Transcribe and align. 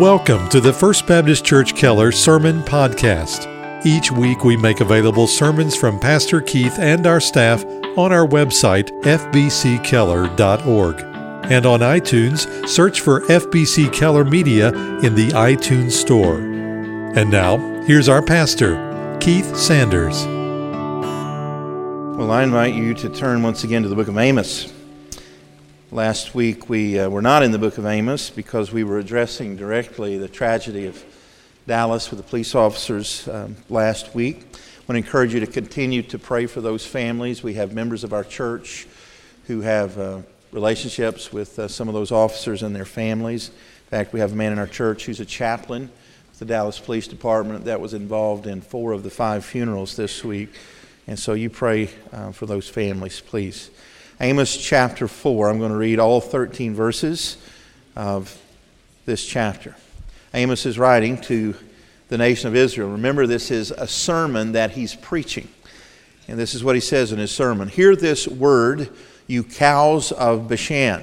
Welcome 0.00 0.48
to 0.48 0.58
the 0.58 0.72
First 0.72 1.06
Baptist 1.06 1.44
Church 1.44 1.74
Keller 1.74 2.12
Sermon 2.12 2.62
Podcast. 2.62 3.46
Each 3.84 4.10
week 4.10 4.42
we 4.42 4.56
make 4.56 4.80
available 4.80 5.26
sermons 5.26 5.76
from 5.76 6.00
Pastor 6.00 6.40
Keith 6.40 6.78
and 6.78 7.06
our 7.06 7.20
staff 7.20 7.62
on 7.98 8.10
our 8.10 8.26
website, 8.26 8.88
fbckeller.org. 9.02 11.00
And 11.52 11.66
on 11.66 11.80
iTunes, 11.80 12.66
search 12.66 13.02
for 13.02 13.20
FBC 13.26 13.92
Keller 13.92 14.24
Media 14.24 14.68
in 15.00 15.14
the 15.14 15.28
iTunes 15.32 15.92
Store. 15.92 16.38
And 16.38 17.30
now, 17.30 17.58
here's 17.82 18.08
our 18.08 18.22
pastor, 18.22 19.18
Keith 19.20 19.54
Sanders. 19.54 20.24
Well, 22.16 22.30
I 22.30 22.44
invite 22.44 22.72
you 22.72 22.94
to 22.94 23.10
turn 23.10 23.42
once 23.42 23.62
again 23.62 23.82
to 23.82 23.90
the 23.90 23.94
book 23.94 24.08
of 24.08 24.16
Amos. 24.16 24.71
Last 25.92 26.34
week 26.34 26.70
we 26.70 26.98
uh, 26.98 27.10
were 27.10 27.20
not 27.20 27.42
in 27.42 27.52
the 27.52 27.58
book 27.58 27.76
of 27.76 27.84
Amos 27.84 28.30
because 28.30 28.72
we 28.72 28.82
were 28.82 28.98
addressing 28.98 29.56
directly 29.56 30.16
the 30.16 30.26
tragedy 30.26 30.86
of 30.86 31.04
Dallas 31.66 32.10
with 32.10 32.16
the 32.16 32.24
police 32.24 32.54
officers 32.54 33.28
um, 33.28 33.56
last 33.68 34.14
week. 34.14 34.38
I 34.38 34.56
want 34.88 34.92
to 34.92 34.96
encourage 34.96 35.34
you 35.34 35.40
to 35.40 35.46
continue 35.46 36.00
to 36.04 36.18
pray 36.18 36.46
for 36.46 36.62
those 36.62 36.86
families. 36.86 37.42
We 37.42 37.52
have 37.54 37.74
members 37.74 38.04
of 38.04 38.14
our 38.14 38.24
church 38.24 38.86
who 39.48 39.60
have 39.60 39.98
uh, 39.98 40.20
relationships 40.50 41.30
with 41.30 41.58
uh, 41.58 41.68
some 41.68 41.88
of 41.88 41.94
those 41.94 42.10
officers 42.10 42.62
and 42.62 42.74
their 42.74 42.86
families. 42.86 43.48
In 43.50 43.90
fact, 43.90 44.14
we 44.14 44.20
have 44.20 44.32
a 44.32 44.36
man 44.36 44.52
in 44.52 44.58
our 44.58 44.66
church 44.66 45.04
who's 45.04 45.20
a 45.20 45.26
chaplain 45.26 45.90
with 46.30 46.38
the 46.38 46.46
Dallas 46.46 46.80
Police 46.80 47.06
Department 47.06 47.66
that 47.66 47.82
was 47.82 47.92
involved 47.92 48.46
in 48.46 48.62
four 48.62 48.92
of 48.92 49.02
the 49.02 49.10
five 49.10 49.44
funerals 49.44 49.94
this 49.96 50.24
week. 50.24 50.54
And 51.06 51.18
so 51.18 51.34
you 51.34 51.50
pray 51.50 51.90
uh, 52.12 52.32
for 52.32 52.46
those 52.46 52.66
families, 52.66 53.20
please. 53.20 53.68
Amos 54.22 54.56
chapter 54.56 55.08
4. 55.08 55.50
I'm 55.50 55.58
going 55.58 55.72
to 55.72 55.76
read 55.76 55.98
all 55.98 56.20
13 56.20 56.76
verses 56.76 57.38
of 57.96 58.40
this 59.04 59.26
chapter. 59.26 59.74
Amos 60.32 60.64
is 60.64 60.78
writing 60.78 61.20
to 61.22 61.56
the 62.06 62.18
nation 62.18 62.46
of 62.46 62.54
Israel. 62.54 62.90
Remember, 62.90 63.26
this 63.26 63.50
is 63.50 63.72
a 63.72 63.88
sermon 63.88 64.52
that 64.52 64.70
he's 64.70 64.94
preaching. 64.94 65.48
And 66.28 66.38
this 66.38 66.54
is 66.54 66.62
what 66.62 66.76
he 66.76 66.80
says 66.80 67.10
in 67.10 67.18
his 67.18 67.32
sermon 67.32 67.66
Hear 67.66 67.96
this 67.96 68.28
word, 68.28 68.90
you 69.26 69.42
cows 69.42 70.12
of 70.12 70.46
Bashan, 70.46 71.02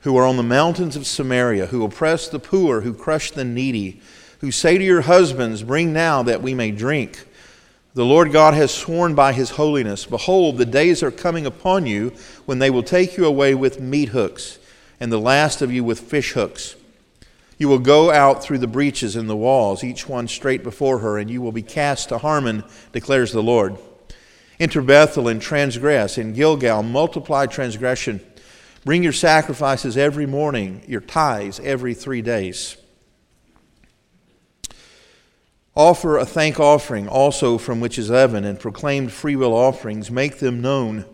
who 0.00 0.18
are 0.18 0.26
on 0.26 0.36
the 0.36 0.42
mountains 0.42 0.94
of 0.94 1.06
Samaria, 1.06 1.64
who 1.64 1.84
oppress 1.84 2.28
the 2.28 2.38
poor, 2.38 2.82
who 2.82 2.92
crush 2.92 3.30
the 3.30 3.46
needy, 3.46 4.02
who 4.40 4.50
say 4.50 4.76
to 4.76 4.84
your 4.84 5.00
husbands, 5.00 5.62
Bring 5.62 5.94
now 5.94 6.22
that 6.24 6.42
we 6.42 6.52
may 6.52 6.70
drink. 6.70 7.25
The 7.96 8.04
Lord 8.04 8.30
God 8.30 8.52
has 8.52 8.74
sworn 8.74 9.14
by 9.14 9.32
his 9.32 9.48
holiness 9.48 10.04
Behold, 10.04 10.58
the 10.58 10.66
days 10.66 11.02
are 11.02 11.10
coming 11.10 11.46
upon 11.46 11.86
you 11.86 12.12
when 12.44 12.58
they 12.58 12.68
will 12.68 12.82
take 12.82 13.16
you 13.16 13.24
away 13.24 13.54
with 13.54 13.80
meat 13.80 14.10
hooks, 14.10 14.58
and 15.00 15.10
the 15.10 15.16
last 15.16 15.62
of 15.62 15.72
you 15.72 15.82
with 15.82 16.00
fish 16.00 16.32
hooks. 16.32 16.76
You 17.56 17.68
will 17.68 17.78
go 17.78 18.10
out 18.10 18.42
through 18.42 18.58
the 18.58 18.66
breaches 18.66 19.16
in 19.16 19.28
the 19.28 19.34
walls, 19.36 19.82
each 19.82 20.06
one 20.06 20.28
straight 20.28 20.62
before 20.62 20.98
her, 20.98 21.16
and 21.16 21.30
you 21.30 21.40
will 21.40 21.52
be 21.52 21.62
cast 21.62 22.10
to 22.10 22.18
Harmon, 22.18 22.64
declares 22.92 23.32
the 23.32 23.42
Lord. 23.42 23.78
Enter 24.60 24.82
Bethel 24.82 25.26
and 25.26 25.40
transgress. 25.40 26.18
In 26.18 26.34
Gilgal, 26.34 26.82
multiply 26.82 27.46
transgression. 27.46 28.20
Bring 28.84 29.04
your 29.04 29.14
sacrifices 29.14 29.96
every 29.96 30.26
morning, 30.26 30.82
your 30.86 31.00
tithes 31.00 31.60
every 31.60 31.94
three 31.94 32.20
days. 32.20 32.76
Offer 35.76 36.16
a 36.16 36.24
thank 36.24 36.58
offering 36.58 37.06
also 37.06 37.58
from 37.58 37.80
which 37.80 37.98
is 37.98 38.08
heaven, 38.08 38.46
and 38.46 38.58
proclaimed 38.58 39.12
freewill 39.12 39.52
offerings. 39.52 40.10
Make 40.10 40.38
them 40.38 40.62
known. 40.62 41.04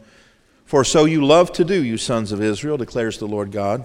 For 0.65 0.85
so 0.85 1.05
you 1.05 1.27
love 1.27 1.53
to 1.55 1.65
do, 1.65 1.83
you 1.83 1.99
sons 1.99 2.31
of 2.31 2.41
Israel, 2.41 2.77
declares 2.77 3.19
the 3.19 3.27
Lord 3.27 3.51
God. 3.51 3.85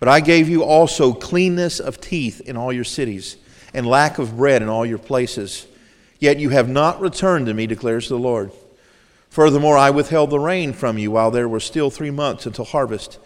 But 0.00 0.08
I 0.08 0.20
gave 0.20 0.48
you 0.48 0.64
also 0.64 1.12
cleanness 1.12 1.78
of 1.78 2.00
teeth 2.00 2.40
in 2.40 2.56
all 2.56 2.72
your 2.72 2.82
cities, 2.82 3.36
and 3.74 3.86
lack 3.86 4.18
of 4.18 4.38
bread 4.38 4.62
in 4.62 4.70
all 4.70 4.86
your 4.86 4.98
places. 4.98 5.66
Yet 6.18 6.38
you 6.38 6.48
have 6.48 6.68
not 6.68 7.00
returned 7.00 7.46
to 7.46 7.54
me, 7.54 7.66
declares 7.66 8.08
the 8.08 8.16
Lord. 8.16 8.52
Furthermore, 9.28 9.76
I 9.76 9.90
withheld 9.90 10.30
the 10.30 10.40
rain 10.40 10.72
from 10.72 10.96
you 10.96 11.10
while 11.10 11.30
there 11.30 11.48
were 11.48 11.60
still 11.60 11.90
three 11.90 12.10
months 12.10 12.46
until 12.46 12.64
harvest. 12.64 13.18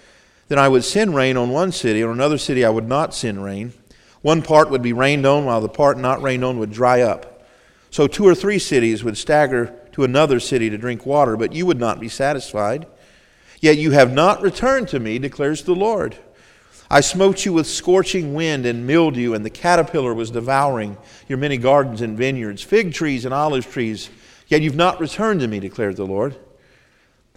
Then 0.48 0.58
I 0.58 0.68
would 0.68 0.84
send 0.84 1.14
rain 1.14 1.36
on 1.36 1.50
one 1.50 1.72
city, 1.72 2.02
on 2.02 2.10
another 2.10 2.38
city 2.38 2.64
I 2.64 2.70
would 2.70 2.88
not 2.88 3.14
send 3.14 3.44
rain. 3.44 3.72
One 4.26 4.42
part 4.42 4.70
would 4.70 4.82
be 4.82 4.92
rained 4.92 5.24
on, 5.24 5.44
while 5.44 5.60
the 5.60 5.68
part 5.68 5.98
not 5.98 6.20
rained 6.20 6.44
on 6.44 6.58
would 6.58 6.72
dry 6.72 7.00
up. 7.02 7.46
So 7.90 8.08
two 8.08 8.26
or 8.26 8.34
three 8.34 8.58
cities 8.58 9.04
would 9.04 9.16
stagger 9.16 9.72
to 9.92 10.02
another 10.02 10.40
city 10.40 10.68
to 10.68 10.76
drink 10.76 11.06
water, 11.06 11.36
but 11.36 11.52
you 11.52 11.64
would 11.64 11.78
not 11.78 12.00
be 12.00 12.08
satisfied. 12.08 12.88
Yet 13.60 13.78
you 13.78 13.92
have 13.92 14.12
not 14.12 14.42
returned 14.42 14.88
to 14.88 14.98
me, 14.98 15.20
declares 15.20 15.62
the 15.62 15.76
Lord. 15.76 16.16
I 16.90 17.02
smote 17.02 17.44
you 17.44 17.52
with 17.52 17.68
scorching 17.68 18.34
wind 18.34 18.66
and 18.66 18.84
mildew, 18.84 19.32
and 19.32 19.44
the 19.44 19.48
caterpillar 19.48 20.12
was 20.12 20.32
devouring 20.32 20.98
your 21.28 21.38
many 21.38 21.56
gardens 21.56 22.00
and 22.00 22.18
vineyards, 22.18 22.64
fig 22.64 22.92
trees 22.92 23.26
and 23.26 23.32
olive 23.32 23.70
trees. 23.70 24.10
Yet 24.48 24.60
you've 24.60 24.74
not 24.74 24.98
returned 24.98 25.38
to 25.38 25.46
me, 25.46 25.60
declares 25.60 25.94
the 25.94 26.04
Lord. 26.04 26.34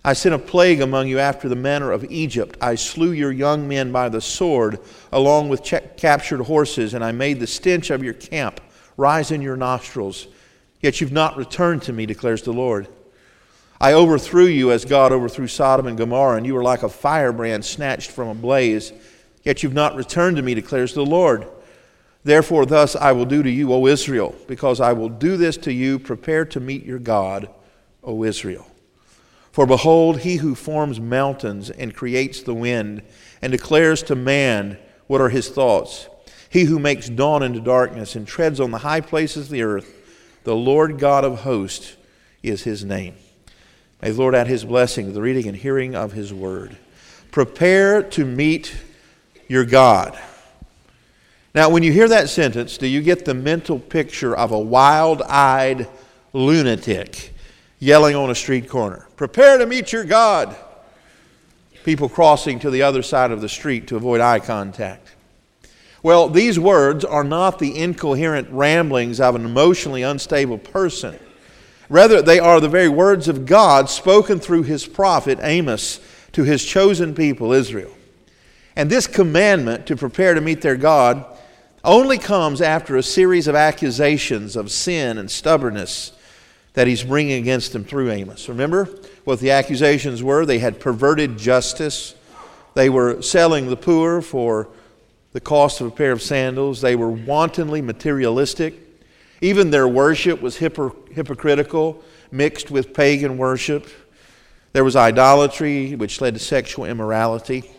I 0.03 0.13
sent 0.13 0.35
a 0.35 0.39
plague 0.39 0.81
among 0.81 1.07
you 1.07 1.19
after 1.19 1.49
the 1.49 1.55
manner 1.55 1.91
of 1.91 2.09
Egypt. 2.09 2.57
I 2.61 2.75
slew 2.75 3.11
your 3.11 3.31
young 3.31 3.67
men 3.67 3.91
by 3.91 4.09
the 4.09 4.21
sword, 4.21 4.79
along 5.11 5.49
with 5.49 5.63
captured 5.63 6.41
horses, 6.41 6.93
and 6.93 7.03
I 7.03 7.11
made 7.11 7.39
the 7.39 7.47
stench 7.47 7.89
of 7.89 8.03
your 8.03 8.13
camp 8.13 8.61
rise 8.95 9.31
in 9.31 9.41
your 9.41 9.57
nostrils. 9.57 10.27
Yet 10.81 11.01
you've 11.01 11.11
not 11.11 11.35
returned 11.35 11.81
to 11.83 11.93
me, 11.93 12.05
declares 12.05 12.43
the 12.43 12.53
Lord. 12.53 12.87
I 13.81 13.93
overthrew 13.93 14.45
you 14.45 14.71
as 14.71 14.85
God 14.85 15.11
overthrew 15.11 15.47
Sodom 15.47 15.87
and 15.87 15.97
Gomorrah, 15.97 16.37
and 16.37 16.45
you 16.45 16.53
were 16.53 16.63
like 16.63 16.83
a 16.83 16.89
firebrand 16.89 17.65
snatched 17.65 18.11
from 18.11 18.29
a 18.29 18.35
blaze. 18.35 18.93
Yet 19.43 19.63
you've 19.63 19.73
not 19.73 19.95
returned 19.95 20.37
to 20.37 20.43
me, 20.43 20.53
declares 20.53 20.93
the 20.93 21.05
Lord. 21.05 21.47
Therefore, 22.23 22.65
thus 22.65 22.95
I 22.95 23.13
will 23.13 23.25
do 23.25 23.41
to 23.41 23.49
you, 23.49 23.73
O 23.73 23.87
Israel, 23.87 24.35
because 24.47 24.81
I 24.81 24.93
will 24.93 25.09
do 25.09 25.37
this 25.37 25.55
to 25.57 25.73
you. 25.73 25.99
Prepare 25.99 26.45
to 26.45 26.59
meet 26.59 26.85
your 26.85 26.99
God, 26.99 27.49
O 28.03 28.23
Israel. 28.23 28.67
For 29.51 29.65
behold, 29.65 30.19
he 30.19 30.37
who 30.37 30.55
forms 30.55 30.99
mountains 30.99 31.69
and 31.69 31.95
creates 31.95 32.41
the 32.41 32.53
wind 32.53 33.01
and 33.41 33.51
declares 33.51 34.03
to 34.03 34.15
man 34.15 34.77
what 35.07 35.21
are 35.21 35.29
his 35.29 35.49
thoughts, 35.49 36.07
he 36.49 36.65
who 36.65 36.79
makes 36.79 37.09
dawn 37.09 37.43
into 37.43 37.59
darkness 37.59 38.15
and 38.15 38.27
treads 38.27 38.59
on 38.59 38.71
the 38.71 38.79
high 38.79 39.01
places 39.01 39.45
of 39.45 39.51
the 39.51 39.63
earth, 39.63 39.95
the 40.43 40.55
Lord 40.55 40.99
God 40.99 41.25
of 41.25 41.41
hosts 41.41 41.95
is 42.43 42.63
his 42.63 42.85
name. 42.85 43.15
May 44.01 44.11
the 44.11 44.19
Lord 44.19 44.35
add 44.35 44.47
his 44.47 44.63
blessing 44.65 45.07
to 45.07 45.11
the 45.11 45.21
reading 45.21 45.47
and 45.47 45.57
hearing 45.57 45.95
of 45.95 46.13
his 46.13 46.33
word. 46.33 46.77
Prepare 47.31 48.03
to 48.03 48.25
meet 48.25 48.75
your 49.47 49.65
God. 49.65 50.17
Now, 51.53 51.69
when 51.69 51.83
you 51.83 51.91
hear 51.91 52.07
that 52.07 52.29
sentence, 52.29 52.77
do 52.77 52.87
you 52.87 53.01
get 53.01 53.25
the 53.25 53.33
mental 53.33 53.79
picture 53.79 54.35
of 54.35 54.51
a 54.51 54.59
wild 54.59 55.21
eyed 55.23 55.87
lunatic 56.33 57.33
yelling 57.79 58.15
on 58.15 58.29
a 58.29 58.35
street 58.35 58.69
corner? 58.69 59.07
Prepare 59.15 59.57
to 59.57 59.65
meet 59.65 59.91
your 59.91 60.03
God. 60.03 60.55
People 61.83 62.09
crossing 62.09 62.59
to 62.59 62.69
the 62.69 62.83
other 62.83 63.01
side 63.01 63.31
of 63.31 63.41
the 63.41 63.49
street 63.49 63.87
to 63.87 63.95
avoid 63.95 64.21
eye 64.21 64.39
contact. 64.39 65.15
Well, 66.03 66.29
these 66.29 66.59
words 66.59 67.03
are 67.03 67.23
not 67.23 67.59
the 67.59 67.77
incoherent 67.77 68.49
ramblings 68.51 69.19
of 69.19 69.35
an 69.35 69.43
emotionally 69.43 70.03
unstable 70.03 70.57
person. 70.57 71.19
Rather, 71.89 72.21
they 72.21 72.39
are 72.39 72.59
the 72.59 72.69
very 72.69 72.87
words 72.87 73.27
of 73.27 73.45
God 73.45 73.89
spoken 73.89 74.39
through 74.39 74.63
his 74.63 74.85
prophet 74.85 75.39
Amos 75.41 75.99
to 76.33 76.43
his 76.43 76.63
chosen 76.63 77.15
people, 77.15 77.51
Israel. 77.51 77.91
And 78.75 78.89
this 78.89 79.07
commandment 79.07 79.87
to 79.87 79.97
prepare 79.97 80.35
to 80.35 80.41
meet 80.41 80.61
their 80.61 80.77
God 80.77 81.25
only 81.83 82.17
comes 82.17 82.61
after 82.61 82.95
a 82.95 83.03
series 83.03 83.47
of 83.47 83.55
accusations 83.55 84.55
of 84.55 84.71
sin 84.71 85.17
and 85.17 85.29
stubbornness 85.29 86.11
that 86.79 86.87
he's 86.87 87.03
bringing 87.03 87.41
against 87.41 87.73
them 87.73 87.83
through 87.83 88.09
Amos. 88.09 88.47
Remember 88.47 88.85
what 89.25 89.41
the 89.41 89.51
accusations 89.51 90.23
were? 90.23 90.45
They 90.45 90.59
had 90.59 90.79
perverted 90.79 91.37
justice, 91.37 92.15
they 92.73 92.89
were 92.89 93.21
selling 93.21 93.67
the 93.67 93.75
poor 93.75 94.21
for 94.21 94.69
the 95.33 95.41
cost 95.41 95.81
of 95.81 95.87
a 95.87 95.91
pair 95.91 96.13
of 96.13 96.21
sandals, 96.21 96.79
they 96.79 96.95
were 96.95 97.09
wantonly 97.09 97.81
materialistic. 97.81 98.75
Even 99.41 99.71
their 99.71 99.89
worship 99.89 100.41
was 100.41 100.57
hypocr- 100.57 101.11
hypocritical, 101.11 102.01
mixed 102.31 102.71
with 102.71 102.93
pagan 102.93 103.37
worship. 103.37 103.85
There 104.71 104.85
was 104.85 104.95
idolatry, 104.95 105.95
which 105.95 106.21
led 106.21 106.35
to 106.35 106.39
sexual 106.39 106.85
immorality. 106.85 107.69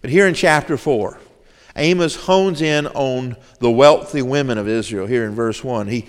But 0.00 0.10
here 0.10 0.26
in 0.26 0.34
chapter 0.34 0.76
4, 0.76 1.20
Amos 1.76 2.16
hones 2.16 2.62
in 2.62 2.88
on 2.88 3.36
the 3.60 3.70
wealthy 3.70 4.22
women 4.22 4.58
of 4.58 4.66
Israel 4.66 5.06
here 5.06 5.24
in 5.24 5.36
verse 5.36 5.62
1. 5.62 5.86
He, 5.86 6.06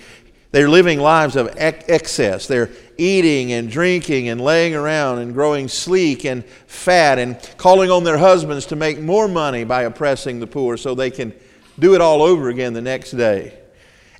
they're 0.55 0.69
living 0.69 1.01
lives 1.01 1.35
of 1.35 1.53
excess. 1.57 2.47
They're 2.47 2.69
eating 2.97 3.51
and 3.51 3.69
drinking 3.69 4.29
and 4.29 4.39
laying 4.39 4.73
around 4.73 5.19
and 5.19 5.33
growing 5.33 5.67
sleek 5.67 6.23
and 6.23 6.45
fat 6.45 7.19
and 7.19 7.37
calling 7.57 7.91
on 7.91 8.05
their 8.05 8.17
husbands 8.17 8.65
to 8.67 8.77
make 8.77 8.97
more 8.97 9.27
money 9.27 9.65
by 9.65 9.81
oppressing 9.81 10.39
the 10.39 10.47
poor 10.47 10.77
so 10.77 10.95
they 10.95 11.11
can 11.11 11.33
do 11.77 11.93
it 11.93 11.99
all 11.99 12.21
over 12.21 12.47
again 12.47 12.71
the 12.71 12.81
next 12.81 13.11
day. 13.11 13.59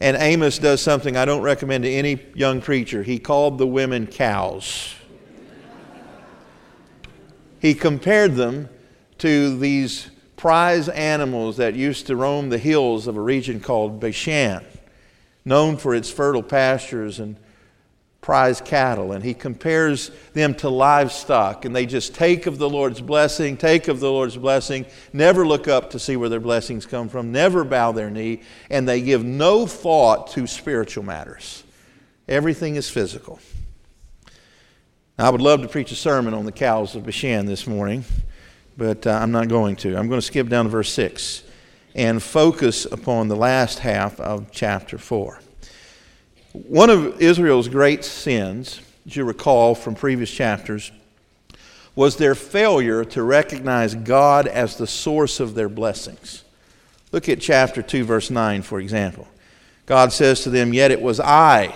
And 0.02 0.18
Amos 0.18 0.60
does 0.60 0.82
something 0.82 1.16
I 1.16 1.24
don't 1.24 1.42
recommend 1.42 1.86
to 1.86 1.90
any 1.90 2.20
young 2.34 2.60
preacher. 2.60 3.02
He 3.02 3.18
called 3.18 3.58
the 3.58 3.68
women 3.68 4.06
cows. 4.06 4.94
he 7.62 7.74
compared 7.74 8.36
them 8.36 8.68
to 9.20 9.58
these 9.58 10.10
prize 10.36 10.90
animals 10.90 11.56
that 11.56 11.76
used 11.76 12.08
to 12.08 12.18
roam 12.18 12.50
the 12.50 12.58
hills 12.58 13.08
of 13.08 13.16
a 13.16 13.22
region 13.22 13.62
called 13.62 14.02
Bashan, 14.02 14.66
known 15.46 15.78
for 15.78 15.94
its 15.94 16.10
fertile 16.10 16.44
pastures 16.44 17.20
and 17.20 17.38
prize 18.26 18.60
cattle. 18.60 19.12
And 19.12 19.24
he 19.24 19.36
compares 19.36 20.10
them 20.34 20.56
to 20.56 20.70
livestock. 20.70 21.64
And 21.64 21.76
they 21.76 21.86
just 21.86 22.16
take 22.16 22.48
of 22.48 22.58
the 22.58 22.68
Lord's 22.68 23.00
blessing, 23.00 23.56
take 23.56 23.88
of 23.88 24.00
the 24.00 24.12
Lord's 24.12 24.36
blessing, 24.36 24.88
never 25.14 25.46
look 25.46 25.68
up 25.68 25.92
to 25.92 26.00
see 26.00 26.18
where 26.18 26.28
their 26.28 26.40
blessings 26.40 26.88
come 26.88 27.08
from, 27.08 27.32
never 27.32 27.64
bow 27.64 27.92
their 27.92 28.10
knee, 28.10 28.42
and 28.72 28.90
they 28.90 29.02
give 29.02 29.24
no 29.24 29.68
thought 29.68 30.32
to 30.32 30.48
spiritual 30.48 31.04
matters. 31.04 31.64
Everything 32.28 32.76
is 32.76 32.90
physical. 32.90 33.40
I 35.20 35.30
would 35.30 35.42
love 35.42 35.62
to 35.62 35.68
preach 35.68 35.92
a 35.92 35.96
sermon 35.96 36.34
on 36.34 36.46
the 36.46 36.52
cows 36.52 36.96
of 36.96 37.06
Bashan 37.06 37.46
this 37.46 37.68
morning, 37.68 38.04
but 38.76 39.06
uh, 39.06 39.12
I'm 39.12 39.32
not 39.32 39.48
going 39.48 39.76
to. 39.78 39.96
I'm 39.96 40.10
going 40.10 40.20
to 40.20 40.26
skip 40.26 40.50
down 40.50 40.66
to 40.66 40.72
verse 40.72 40.92
6 40.92 41.45
and 41.96 42.22
focus 42.22 42.86
upon 42.86 43.30
the 43.30 43.36
last 43.36 43.80
half 43.80 44.20
of 44.20 44.52
chapter 44.52 44.98
4. 44.98 45.40
One 46.52 46.90
of 46.90 47.22
Israel's 47.22 47.70
great 47.70 48.04
sins, 48.04 48.82
as 49.08 49.16
you 49.16 49.24
recall 49.24 49.74
from 49.74 49.96
previous 49.96 50.30
chapters, 50.30 50.92
was 51.96 52.18
their 52.18 52.36
failure 52.36 53.06
to 53.06 53.24
recognize 53.24 53.96
God 53.96 54.48
as 54.48 54.76
the 54.76 54.88
source 54.88 55.40
of 55.40 55.56
their 55.56 55.70
blessings. 55.70 56.44
Look 57.14 57.30
at 57.30 57.40
chapter 57.40 57.82
2, 57.82 58.04
verse 58.04 58.30
9, 58.30 58.62
for 58.62 58.82
example. 58.82 59.28
God 59.86 60.12
says 60.12 60.42
to 60.44 60.50
them, 60.50 60.74
Yet 60.74 60.92
it 60.92 61.02
was 61.02 61.22
I, 61.22 61.74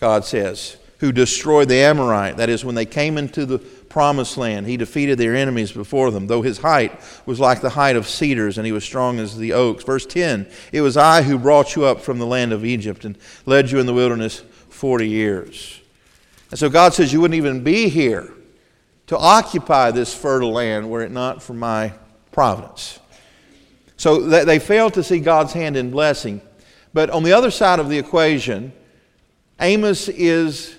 God 0.00 0.24
says, 0.24 0.78
who 0.98 1.12
destroyed 1.12 1.68
the 1.68 1.76
Amorite. 1.76 2.38
That 2.38 2.48
is, 2.48 2.64
when 2.64 2.74
they 2.74 2.86
came 2.86 3.18
into 3.18 3.44
the 3.44 3.58
promised 3.92 4.38
land, 4.38 4.66
he 4.66 4.78
defeated 4.78 5.18
their 5.18 5.36
enemies 5.36 5.70
before 5.70 6.10
them, 6.10 6.26
though 6.26 6.40
his 6.40 6.56
height 6.56 6.98
was 7.26 7.38
like 7.38 7.60
the 7.60 7.68
height 7.68 7.94
of 7.94 8.08
cedars 8.08 8.56
and 8.56 8.64
he 8.64 8.72
was 8.72 8.82
strong 8.82 9.18
as 9.18 9.36
the 9.36 9.52
oaks. 9.52 9.84
Verse 9.84 10.06
10 10.06 10.48
It 10.72 10.80
was 10.80 10.96
I 10.96 11.20
who 11.20 11.38
brought 11.38 11.76
you 11.76 11.84
up 11.84 12.00
from 12.00 12.18
the 12.18 12.26
land 12.26 12.52
of 12.52 12.64
Egypt 12.64 13.04
and 13.04 13.18
led 13.44 13.70
you 13.70 13.78
in 13.78 13.86
the 13.86 13.92
wilderness 13.92 14.42
40 14.70 15.06
years. 15.06 15.78
And 16.50 16.58
so 16.58 16.70
God 16.70 16.94
says, 16.94 17.12
You 17.12 17.20
wouldn't 17.20 17.36
even 17.36 17.62
be 17.62 17.90
here 17.90 18.32
to 19.08 19.18
occupy 19.18 19.90
this 19.90 20.14
fertile 20.14 20.52
land 20.52 20.88
were 20.88 21.02
it 21.02 21.12
not 21.12 21.42
for 21.42 21.52
my 21.52 21.92
providence. 22.30 22.98
So 23.98 24.20
they 24.20 24.58
failed 24.58 24.94
to 24.94 25.02
see 25.02 25.20
God's 25.20 25.52
hand 25.52 25.76
in 25.76 25.90
blessing. 25.90 26.40
But 26.94 27.10
on 27.10 27.24
the 27.24 27.34
other 27.34 27.50
side 27.50 27.78
of 27.78 27.90
the 27.90 27.98
equation, 27.98 28.72
Amos 29.60 30.08
is 30.08 30.76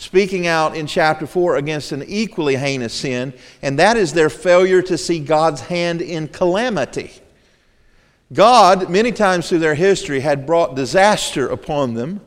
speaking 0.00 0.46
out 0.46 0.74
in 0.74 0.86
chapter 0.86 1.26
4 1.26 1.56
against 1.56 1.92
an 1.92 2.02
equally 2.08 2.56
heinous 2.56 2.94
sin, 2.94 3.34
and 3.60 3.78
that 3.78 3.98
is 3.98 4.14
their 4.14 4.30
failure 4.30 4.80
to 4.80 4.96
see 4.96 5.20
God's 5.20 5.60
hand 5.60 6.00
in 6.00 6.26
calamity. 6.26 7.12
God, 8.32 8.88
many 8.88 9.12
times 9.12 9.46
through 9.46 9.58
their 9.58 9.74
history, 9.74 10.20
had 10.20 10.46
brought 10.46 10.74
disaster 10.74 11.46
upon 11.46 11.92
them 11.92 12.22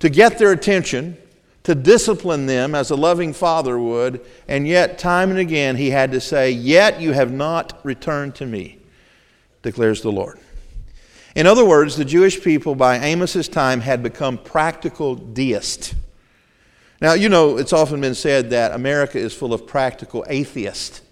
to 0.00 0.10
get 0.10 0.36
their 0.36 0.52
attention, 0.52 1.16
to 1.62 1.74
discipline 1.74 2.44
them 2.44 2.74
as 2.74 2.90
a 2.90 2.94
loving 2.94 3.32
father 3.32 3.78
would, 3.78 4.20
and 4.46 4.68
yet, 4.68 4.98
time 4.98 5.30
and 5.30 5.38
again, 5.38 5.76
he 5.76 5.88
had 5.88 6.12
to 6.12 6.20
say, 6.20 6.50
Yet 6.50 7.00
you 7.00 7.12
have 7.12 7.32
not 7.32 7.80
returned 7.84 8.34
to 8.34 8.44
me, 8.44 8.76
declares 9.62 10.02
the 10.02 10.12
Lord. 10.12 10.38
In 11.34 11.46
other 11.46 11.64
words, 11.64 11.96
the 11.96 12.04
Jewish 12.04 12.42
people 12.42 12.74
by 12.74 12.98
Amos's 12.98 13.48
time 13.48 13.80
had 13.80 14.02
become 14.02 14.36
practical 14.36 15.14
deists. 15.14 15.94
Now, 17.00 17.12
you 17.12 17.28
know, 17.28 17.58
it's 17.58 17.72
often 17.72 18.00
been 18.00 18.14
said 18.14 18.50
that 18.50 18.72
America 18.72 19.18
is 19.18 19.34
full 19.34 19.52
of 19.52 19.66
practical 19.66 20.24
atheists. 20.28 21.02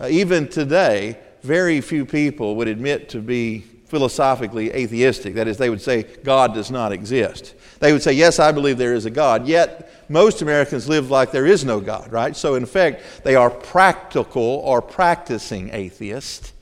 Uh, 0.00 0.08
even 0.08 0.48
today, 0.48 1.18
very 1.42 1.80
few 1.80 2.06
people 2.06 2.56
would 2.56 2.68
admit 2.68 3.08
to 3.10 3.20
be 3.20 3.64
philosophically 3.86 4.70
atheistic. 4.72 5.34
That 5.34 5.48
is, 5.48 5.58
they 5.58 5.70
would 5.70 5.82
say 5.82 6.04
God 6.04 6.54
does 6.54 6.70
not 6.70 6.92
exist. 6.92 7.54
They 7.80 7.92
would 7.92 8.02
say, 8.02 8.12
Yes, 8.12 8.38
I 8.38 8.52
believe 8.52 8.78
there 8.78 8.94
is 8.94 9.04
a 9.04 9.10
God. 9.10 9.46
Yet, 9.46 9.90
most 10.08 10.40
Americans 10.40 10.88
live 10.88 11.10
like 11.10 11.32
there 11.32 11.46
is 11.46 11.64
no 11.64 11.80
God, 11.80 12.10
right? 12.12 12.34
So, 12.36 12.54
in 12.54 12.62
effect, 12.62 13.24
they 13.24 13.34
are 13.34 13.50
practical 13.50 14.42
or 14.42 14.80
practicing 14.80 15.70
atheists. 15.70 16.52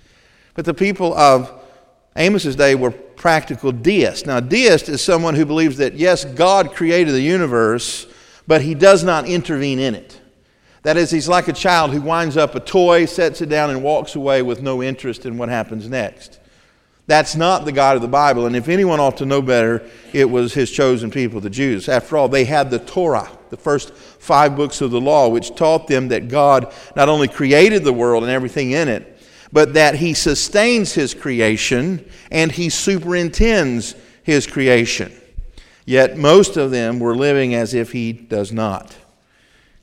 But 0.54 0.64
the 0.64 0.74
people 0.74 1.14
of 1.14 1.52
Amos's 2.16 2.56
day 2.56 2.74
were 2.74 2.90
practical 2.90 3.70
deists. 3.70 4.26
Now, 4.26 4.40
deist 4.40 4.88
is 4.88 5.02
someone 5.02 5.34
who 5.34 5.44
believes 5.44 5.76
that, 5.76 5.94
yes, 5.94 6.24
God 6.24 6.74
created 6.74 7.12
the 7.12 7.20
universe 7.20 8.06
but 8.50 8.62
he 8.62 8.74
does 8.74 9.04
not 9.04 9.28
intervene 9.28 9.78
in 9.78 9.94
it. 9.94 10.20
That 10.82 10.96
is, 10.96 11.12
he's 11.12 11.28
like 11.28 11.46
a 11.46 11.52
child 11.52 11.92
who 11.92 12.00
winds 12.00 12.36
up 12.36 12.56
a 12.56 12.58
toy, 12.58 13.04
sets 13.04 13.40
it 13.40 13.48
down, 13.48 13.70
and 13.70 13.80
walks 13.80 14.16
away 14.16 14.42
with 14.42 14.60
no 14.60 14.82
interest 14.82 15.24
in 15.24 15.38
what 15.38 15.48
happens 15.48 15.88
next. 15.88 16.40
That's 17.06 17.36
not 17.36 17.64
the 17.64 17.70
God 17.70 17.94
of 17.94 18.02
the 18.02 18.08
Bible. 18.08 18.46
And 18.46 18.56
if 18.56 18.68
anyone 18.68 18.98
ought 18.98 19.18
to 19.18 19.24
know 19.24 19.40
better, 19.40 19.88
it 20.12 20.28
was 20.28 20.52
his 20.52 20.68
chosen 20.68 21.12
people, 21.12 21.40
the 21.40 21.48
Jews. 21.48 21.88
After 21.88 22.16
all, 22.16 22.28
they 22.28 22.44
had 22.44 22.72
the 22.72 22.80
Torah, 22.80 23.30
the 23.50 23.56
first 23.56 23.94
five 23.94 24.56
books 24.56 24.80
of 24.80 24.90
the 24.90 25.00
law, 25.00 25.28
which 25.28 25.54
taught 25.54 25.86
them 25.86 26.08
that 26.08 26.26
God 26.26 26.74
not 26.96 27.08
only 27.08 27.28
created 27.28 27.84
the 27.84 27.92
world 27.92 28.24
and 28.24 28.32
everything 28.32 28.72
in 28.72 28.88
it, 28.88 29.16
but 29.52 29.74
that 29.74 29.94
he 29.94 30.12
sustains 30.12 30.92
his 30.92 31.14
creation 31.14 32.04
and 32.32 32.50
he 32.50 32.68
superintends 32.68 33.94
his 34.24 34.44
creation. 34.44 35.12
Yet 35.90 36.16
most 36.16 36.56
of 36.56 36.70
them 36.70 37.00
were 37.00 37.16
living 37.16 37.52
as 37.52 37.74
if 37.74 37.90
he 37.90 38.12
does 38.12 38.52
not. 38.52 38.96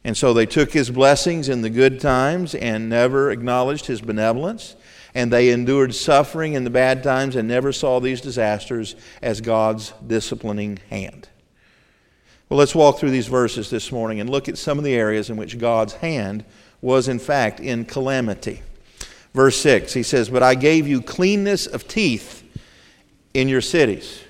And 0.06 0.15
so 0.15 0.33
they 0.33 0.45
took 0.45 0.71
his 0.71 0.89
blessings 0.89 1.50
in 1.50 1.63
the 1.63 1.69
good 1.69 2.00
times 2.00 2.56
and 2.56 2.88
never 2.88 3.30
acknowledged 3.30 3.88
his 3.88 4.00
benevolence. 4.00 4.77
And 5.13 5.33
they 5.33 5.50
endured 5.50 5.94
suffering 5.94 6.54
in 6.54 6.63
the 6.63 6.69
bad 6.69 7.04
times 7.04 7.36
and 7.36 7.45
never 7.45 7.74
saw 7.74 8.00
these 8.00 8.21
disasters 8.21 8.95
as 9.21 9.42
God's 9.42 9.92
disciplining 10.07 10.80
hand. 10.89 11.27
Well, 12.48 12.57
let's 12.57 12.74
walk 12.74 13.00
through 13.00 13.12
these 13.12 13.27
verses 13.27 13.69
this 13.69 13.92
morning 13.92 14.21
and 14.21 14.30
look 14.30 14.48
at 14.48 14.57
some 14.57 14.77
of 14.77 14.86
the 14.86 14.95
areas 14.95 15.30
in 15.30 15.36
which 15.36 15.60
God's 15.60 15.95
hand 15.95 16.45
was, 16.80 17.10
in 17.10 17.19
fact, 17.19 17.60
in 17.60 17.83
calamity. 17.83 18.62
Verse 19.33 19.57
6, 19.57 19.92
he 19.92 20.03
says, 20.03 20.30
But 20.30 20.42
I 20.42 20.56
gave 20.56 20.88
you 20.88 21.01
cleanness 21.01 21.68
of 21.68 21.86
teeth 21.86 22.45
in 23.33 23.50
your 23.50 23.60
cities 23.60 24.24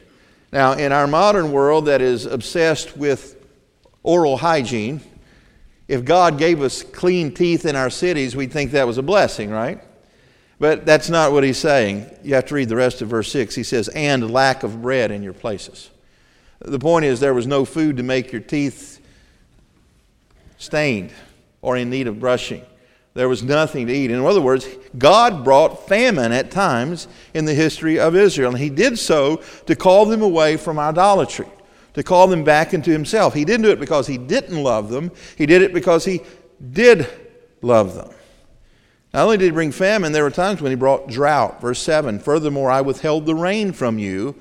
now, 0.52 0.74
in 0.74 0.92
our 0.92 1.08
modern 1.08 1.52
world 1.52 1.86
that 1.86 2.02
is 2.02 2.26
obsessed 2.26 2.96
with 2.96 3.36
oral 4.04 4.38
hygiene, 4.38 5.02
if 5.88 6.06
God 6.06 6.38
gave 6.38 6.62
us 6.62 6.84
clean 6.84 7.34
teeth 7.34 7.66
in 7.66 7.76
our 7.76 7.90
cities, 7.90 8.36
we'd 8.36 8.52
think 8.52 8.72
that 8.72 8.88
was 8.88 8.98
a 8.98 9.04
blessing, 9.04 9.50
right? 9.50 9.82
But 10.60 10.86
that's 10.86 11.10
not 11.10 11.32
what 11.32 11.44
he's 11.44 11.58
saying. 11.58 12.10
You 12.24 12.36
have 12.36 12.46
to 12.48 12.56
read 12.56 12.70
the 12.70 12.76
rest 12.76 13.02
of 13.02 13.10
verse 13.10 13.32
6. 13.32 13.56
He 13.56 13.64
says, 13.64 13.90
and 13.90 14.32
lack 14.32 14.64
of 14.64 14.82
bread 14.82 15.12
in 15.12 15.22
your 15.22 15.34
places. 15.34 15.90
The 16.60 16.80
point 16.80 17.06
is, 17.06 17.20
there 17.20 17.34
was 17.34 17.46
no 17.46 17.64
food 17.64 17.98
to 17.98 18.04
make 18.04 18.32
your 18.32 18.42
teeth 18.42 19.00
stained 20.58 21.12
or 21.62 21.78
in 21.78 21.90
need 21.90 22.08
of 22.08 22.20
brushing. 22.20 22.66
There 23.18 23.28
was 23.28 23.42
nothing 23.42 23.88
to 23.88 23.94
eat. 23.94 24.12
In 24.12 24.24
other 24.24 24.40
words, 24.40 24.68
God 24.96 25.44
brought 25.44 25.88
famine 25.88 26.32
at 26.32 26.52
times 26.52 27.08
in 27.34 27.46
the 27.46 27.54
history 27.56 28.00
of 28.00 28.16
Israel, 28.16 28.52
and 28.52 28.60
He 28.60 28.70
did 28.70 29.00
so 29.00 29.38
to 29.66 29.76
call 29.76 30.06
them 30.06 30.22
away 30.22 30.56
from 30.56 30.78
idolatry, 30.78 31.48
to 31.96 32.04
call 32.04 32.28
them 32.28 32.44
back 32.44 32.76
into 32.76 32.92
Himself. 32.92 33.34
He 33.34 33.44
didn't 33.44 33.64
do 33.64 33.72
it 33.72 33.80
because 33.80 34.06
He 34.06 34.20
didn't 34.20 34.62
love 34.62 34.90
them, 34.90 35.12
He 35.36 35.48
did 35.48 35.64
it 35.64 35.74
because 35.74 36.06
He 36.06 36.22
did 36.72 37.08
love 37.64 37.96
them. 37.96 38.12
Not 39.16 39.24
only 39.24 39.38
did 39.38 39.46
He 39.46 39.52
bring 39.52 39.72
famine, 39.72 40.12
there 40.12 40.24
were 40.24 40.30
times 40.30 40.62
when 40.62 40.72
He 40.72 40.76
brought 40.76 41.08
drought. 41.08 41.60
Verse 41.60 41.82
7 41.82 42.20
Furthermore, 42.20 42.70
I 42.70 42.82
withheld 42.82 43.26
the 43.26 43.34
rain 43.34 43.72
from 43.72 43.98
you. 43.98 44.36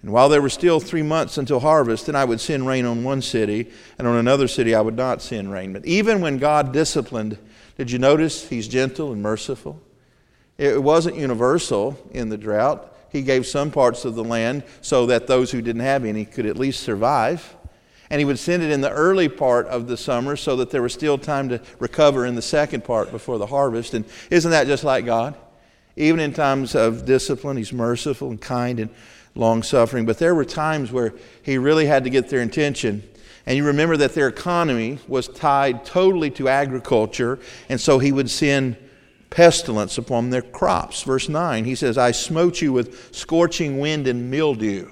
And 0.00 0.10
while 0.10 0.30
there 0.30 0.40
were 0.40 0.48
still 0.48 0.80
three 0.80 1.02
months 1.02 1.36
until 1.36 1.60
harvest, 1.60 2.06
then 2.06 2.16
I 2.16 2.24
would 2.24 2.40
send 2.40 2.66
rain 2.66 2.86
on 2.86 3.04
one 3.04 3.20
city, 3.20 3.70
and 3.98 4.08
on 4.08 4.16
another 4.16 4.48
city 4.48 4.74
I 4.74 4.80
would 4.80 4.96
not 4.96 5.20
send 5.20 5.52
rain. 5.52 5.74
But 5.74 5.84
even 5.84 6.22
when 6.22 6.38
God 6.38 6.72
disciplined 6.72 7.36
did 7.82 7.90
you 7.90 7.98
notice 7.98 8.48
he's 8.48 8.68
gentle 8.68 9.12
and 9.12 9.20
merciful? 9.20 9.80
It 10.56 10.80
wasn't 10.80 11.16
universal 11.16 11.98
in 12.12 12.28
the 12.28 12.38
drought. 12.38 12.94
He 13.10 13.22
gave 13.22 13.44
some 13.44 13.72
parts 13.72 14.04
of 14.04 14.14
the 14.14 14.22
land 14.22 14.62
so 14.82 15.06
that 15.06 15.26
those 15.26 15.50
who 15.50 15.60
didn't 15.60 15.82
have 15.82 16.04
any 16.04 16.24
could 16.24 16.46
at 16.46 16.56
least 16.56 16.84
survive. 16.84 17.56
And 18.08 18.20
he 18.20 18.24
would 18.24 18.38
send 18.38 18.62
it 18.62 18.70
in 18.70 18.82
the 18.82 18.90
early 18.90 19.28
part 19.28 19.66
of 19.66 19.88
the 19.88 19.96
summer 19.96 20.36
so 20.36 20.54
that 20.56 20.70
there 20.70 20.80
was 20.80 20.92
still 20.92 21.18
time 21.18 21.48
to 21.48 21.60
recover 21.80 22.24
in 22.24 22.36
the 22.36 22.42
second 22.42 22.84
part 22.84 23.10
before 23.10 23.38
the 23.38 23.46
harvest. 23.46 23.94
And 23.94 24.04
isn't 24.30 24.52
that 24.52 24.68
just 24.68 24.84
like 24.84 25.04
God? 25.04 25.34
Even 25.96 26.20
in 26.20 26.32
times 26.32 26.76
of 26.76 27.04
discipline, 27.04 27.56
he's 27.56 27.72
merciful 27.72 28.30
and 28.30 28.40
kind 28.40 28.78
and 28.78 28.90
long 29.34 29.64
suffering. 29.64 30.06
But 30.06 30.18
there 30.18 30.36
were 30.36 30.44
times 30.44 30.92
where 30.92 31.14
he 31.42 31.58
really 31.58 31.86
had 31.86 32.04
to 32.04 32.10
get 32.10 32.28
their 32.28 32.42
attention 32.42 33.02
and 33.46 33.56
you 33.56 33.64
remember 33.64 33.96
that 33.96 34.14
their 34.14 34.28
economy 34.28 34.98
was 35.08 35.28
tied 35.28 35.84
totally 35.84 36.30
to 36.32 36.48
agriculture, 36.48 37.38
and 37.68 37.80
so 37.80 37.98
he 37.98 38.12
would 38.12 38.30
send 38.30 38.76
pestilence 39.30 39.98
upon 39.98 40.30
their 40.30 40.42
crops. 40.42 41.02
Verse 41.02 41.28
9, 41.28 41.64
he 41.64 41.74
says, 41.74 41.98
I 41.98 42.12
smote 42.12 42.60
you 42.60 42.72
with 42.72 43.14
scorching 43.14 43.78
wind 43.78 44.06
and 44.06 44.30
mildew. 44.30 44.90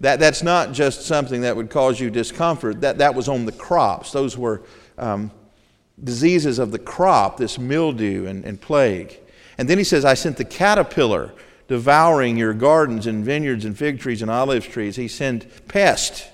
That, 0.00 0.18
that's 0.18 0.42
not 0.42 0.72
just 0.72 1.02
something 1.02 1.42
that 1.42 1.54
would 1.54 1.70
cause 1.70 2.00
you 2.00 2.10
discomfort, 2.10 2.80
that, 2.80 2.98
that 2.98 3.14
was 3.14 3.28
on 3.28 3.44
the 3.44 3.52
crops. 3.52 4.12
Those 4.12 4.36
were 4.36 4.62
um, 4.98 5.30
diseases 6.02 6.58
of 6.58 6.72
the 6.72 6.78
crop, 6.78 7.36
this 7.36 7.58
mildew 7.58 8.26
and, 8.26 8.44
and 8.44 8.60
plague. 8.60 9.18
And 9.58 9.68
then 9.68 9.78
he 9.78 9.84
says, 9.84 10.04
I 10.04 10.14
sent 10.14 10.38
the 10.38 10.44
caterpillar 10.44 11.32
devouring 11.68 12.36
your 12.36 12.52
gardens 12.52 13.06
and 13.06 13.24
vineyards 13.24 13.64
and 13.64 13.78
fig 13.78 14.00
trees 14.00 14.22
and 14.22 14.30
olive 14.30 14.68
trees. 14.68 14.96
He 14.96 15.08
sent 15.08 15.68
pest. 15.68 16.28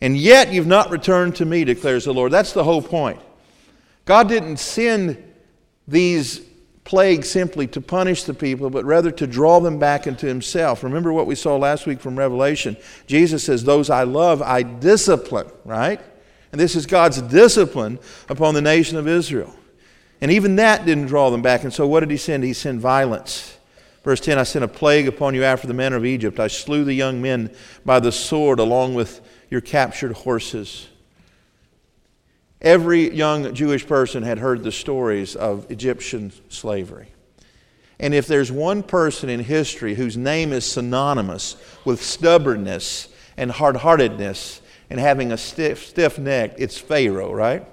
And 0.00 0.16
yet 0.16 0.52
you've 0.52 0.66
not 0.66 0.90
returned 0.90 1.36
to 1.36 1.44
me, 1.44 1.64
declares 1.64 2.04
the 2.04 2.14
Lord. 2.14 2.32
That's 2.32 2.52
the 2.52 2.64
whole 2.64 2.82
point. 2.82 3.20
God 4.04 4.28
didn't 4.28 4.58
send 4.58 5.22
these 5.86 6.40
plagues 6.84 7.28
simply 7.28 7.66
to 7.66 7.80
punish 7.80 8.22
the 8.24 8.32
people, 8.32 8.70
but 8.70 8.84
rather 8.84 9.10
to 9.10 9.26
draw 9.26 9.60
them 9.60 9.78
back 9.78 10.06
into 10.06 10.26
Himself. 10.26 10.82
Remember 10.82 11.12
what 11.12 11.26
we 11.26 11.34
saw 11.34 11.56
last 11.56 11.86
week 11.86 12.00
from 12.00 12.18
Revelation. 12.18 12.76
Jesus 13.06 13.44
says, 13.44 13.64
Those 13.64 13.90
I 13.90 14.04
love, 14.04 14.40
I 14.40 14.62
discipline, 14.62 15.50
right? 15.64 16.00
And 16.50 16.60
this 16.60 16.74
is 16.74 16.86
God's 16.86 17.20
discipline 17.20 17.98
upon 18.28 18.54
the 18.54 18.62
nation 18.62 18.96
of 18.96 19.06
Israel. 19.06 19.54
And 20.20 20.30
even 20.30 20.56
that 20.56 20.86
didn't 20.86 21.06
draw 21.06 21.30
them 21.30 21.42
back. 21.42 21.62
And 21.62 21.72
so 21.72 21.86
what 21.86 22.00
did 22.00 22.10
He 22.10 22.16
send? 22.16 22.42
He 22.42 22.54
sent 22.54 22.80
violence. 22.80 23.56
Verse 24.02 24.20
10 24.20 24.38
I 24.38 24.44
sent 24.44 24.64
a 24.64 24.68
plague 24.68 25.08
upon 25.08 25.34
you 25.34 25.44
after 25.44 25.66
the 25.66 25.74
manner 25.74 25.96
of 25.96 26.06
Egypt. 26.06 26.40
I 26.40 26.46
slew 26.46 26.84
the 26.84 26.94
young 26.94 27.20
men 27.20 27.54
by 27.84 28.00
the 28.00 28.12
sword 28.12 28.58
along 28.58 28.94
with 28.94 29.20
your 29.50 29.60
captured 29.60 30.12
horses. 30.12 30.88
Every 32.60 33.14
young 33.14 33.54
Jewish 33.54 33.86
person 33.86 34.22
had 34.22 34.38
heard 34.38 34.62
the 34.62 34.72
stories 34.72 35.36
of 35.36 35.70
Egyptian 35.70 36.32
slavery. 36.48 37.08
And 38.00 38.14
if 38.14 38.26
there's 38.26 38.52
one 38.52 38.82
person 38.82 39.28
in 39.28 39.40
history 39.40 39.94
whose 39.94 40.16
name 40.16 40.52
is 40.52 40.64
synonymous 40.64 41.56
with 41.84 42.02
stubbornness 42.02 43.08
and 43.36 43.50
hard 43.50 43.76
heartedness 43.76 44.60
and 44.90 45.00
having 45.00 45.32
a 45.32 45.36
stiff, 45.36 45.86
stiff 45.86 46.18
neck, 46.18 46.54
it's 46.58 46.78
Pharaoh, 46.78 47.32
right? 47.32 47.66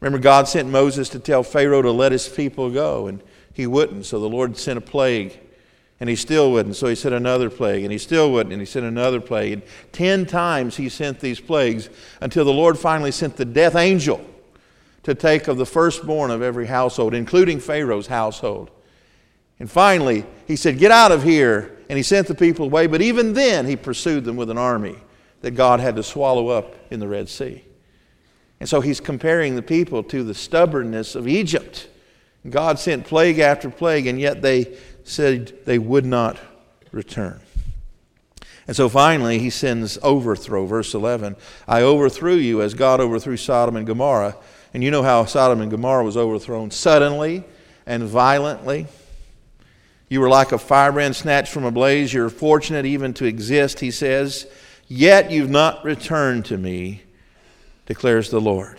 Remember, 0.00 0.18
God 0.18 0.46
sent 0.46 0.68
Moses 0.68 1.08
to 1.10 1.18
tell 1.18 1.42
Pharaoh 1.42 1.82
to 1.82 1.90
let 1.90 2.12
his 2.12 2.28
people 2.28 2.70
go, 2.70 3.06
and 3.06 3.22
he 3.52 3.66
wouldn't. 3.66 4.04
So 4.04 4.20
the 4.20 4.28
Lord 4.28 4.56
sent 4.58 4.76
a 4.76 4.82
plague 4.82 5.38
and 5.98 6.10
he 6.10 6.16
still 6.16 6.52
wouldn't. 6.52 6.76
So 6.76 6.88
he 6.88 6.94
sent 6.94 7.14
another 7.14 7.50
plague, 7.50 7.82
and 7.82 7.92
he 7.92 7.98
still 7.98 8.32
wouldn't, 8.32 8.52
and 8.52 8.60
he 8.60 8.66
sent 8.66 8.84
another 8.84 9.20
plague. 9.20 9.52
And 9.52 9.62
ten 9.92 10.26
times 10.26 10.76
he 10.76 10.88
sent 10.88 11.20
these 11.20 11.40
plagues 11.40 11.88
until 12.20 12.44
the 12.44 12.52
Lord 12.52 12.78
finally 12.78 13.12
sent 13.12 13.36
the 13.36 13.44
death 13.44 13.76
angel 13.76 14.24
to 15.04 15.14
take 15.14 15.48
of 15.48 15.56
the 15.56 15.66
firstborn 15.66 16.30
of 16.30 16.42
every 16.42 16.66
household, 16.66 17.14
including 17.14 17.60
Pharaoh's 17.60 18.08
household. 18.08 18.70
And 19.58 19.70
finally, 19.70 20.26
he 20.46 20.56
said, 20.56 20.78
Get 20.78 20.90
out 20.90 21.12
of 21.12 21.22
here. 21.22 21.72
And 21.88 21.96
he 21.96 22.02
sent 22.02 22.26
the 22.26 22.34
people 22.34 22.66
away. 22.66 22.88
But 22.88 23.00
even 23.00 23.32
then, 23.32 23.64
he 23.64 23.76
pursued 23.76 24.24
them 24.24 24.36
with 24.36 24.50
an 24.50 24.58
army 24.58 24.96
that 25.42 25.52
God 25.52 25.78
had 25.78 25.94
to 25.96 26.02
swallow 26.02 26.48
up 26.48 26.74
in 26.90 26.98
the 26.98 27.06
Red 27.06 27.28
Sea. 27.28 27.64
And 28.58 28.68
so 28.68 28.80
he's 28.80 29.00
comparing 29.00 29.54
the 29.54 29.62
people 29.62 30.02
to 30.04 30.24
the 30.24 30.34
stubbornness 30.34 31.14
of 31.14 31.28
Egypt. 31.28 31.88
God 32.48 32.78
sent 32.78 33.06
plague 33.06 33.38
after 33.38 33.70
plague, 33.70 34.06
and 34.06 34.18
yet 34.18 34.42
they 34.42 34.76
said 35.06 35.52
they 35.64 35.78
would 35.78 36.04
not 36.04 36.38
return. 36.92 37.40
And 38.66 38.74
so 38.74 38.88
finally, 38.88 39.38
he 39.38 39.50
sends 39.50 39.98
overthrow. 40.02 40.66
Verse 40.66 40.92
11 40.94 41.36
I 41.68 41.82
overthrew 41.82 42.34
you 42.34 42.62
as 42.62 42.74
God 42.74 43.00
overthrew 43.00 43.36
Sodom 43.36 43.76
and 43.76 43.86
Gomorrah. 43.86 44.36
And 44.74 44.82
you 44.82 44.90
know 44.90 45.02
how 45.02 45.24
Sodom 45.24 45.60
and 45.60 45.70
Gomorrah 45.70 46.04
was 46.04 46.16
overthrown 46.16 46.70
suddenly 46.70 47.44
and 47.86 48.02
violently. 48.04 48.86
You 50.08 50.20
were 50.20 50.28
like 50.28 50.52
a 50.52 50.58
firebrand 50.58 51.16
snatched 51.16 51.52
from 51.52 51.64
a 51.64 51.70
blaze. 51.70 52.12
You're 52.12 52.28
fortunate 52.28 52.84
even 52.84 53.14
to 53.14 53.24
exist, 53.24 53.80
he 53.80 53.90
says. 53.90 54.46
Yet 54.88 55.30
you've 55.30 55.50
not 55.50 55.84
returned 55.84 56.44
to 56.46 56.58
me, 56.58 57.02
declares 57.86 58.30
the 58.30 58.40
Lord. 58.40 58.78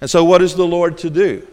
And 0.00 0.08
so, 0.08 0.24
what 0.24 0.42
is 0.42 0.54
the 0.54 0.66
Lord 0.66 0.98
to 0.98 1.10
do? 1.10 1.46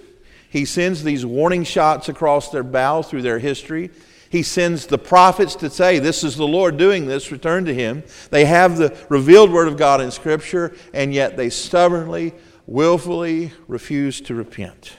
He 0.50 0.66
sends 0.66 1.04
these 1.04 1.26
warning 1.26 1.64
shots 1.64 2.10
across 2.10 2.50
their 2.50 2.64
bow 2.64 3.02
through 3.02 3.22
their 3.22 3.40
history. 3.40 3.92
He 4.30 4.44
sends 4.44 4.88
the 4.88 4.98
prophets 4.98 5.56
to 5.58 5.70
say, 5.70 6.00
This 6.00 6.24
is 6.24 6.36
the 6.36 6.48
Lord 6.48 6.78
doing 6.78 7.06
this, 7.06 7.32
return 7.32 7.66
to 7.66 7.74
Him. 7.74 8.04
They 8.30 8.46
have 8.46 8.78
the 8.78 8.98
revealed 9.10 9.52
Word 9.52 9.68
of 9.68 9.78
God 9.78 10.02
in 10.02 10.12
Scripture, 10.12 10.76
and 10.94 11.14
yet 11.14 11.38
they 11.38 11.50
stubbornly, 11.50 12.34
willfully 12.66 13.54
refuse 13.68 14.20
to 14.22 14.36
repent. 14.36 14.94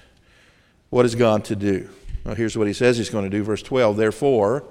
What 0.90 1.04
is 1.04 1.14
God 1.14 1.44
to 1.46 1.56
do? 1.56 1.88
Well, 2.24 2.34
here's 2.34 2.56
what 2.56 2.66
He 2.66 2.72
says 2.72 2.96
He's 2.96 3.10
going 3.10 3.24
to 3.24 3.30
do. 3.30 3.42
Verse 3.42 3.62
12 3.62 3.96
Therefore, 3.96 4.64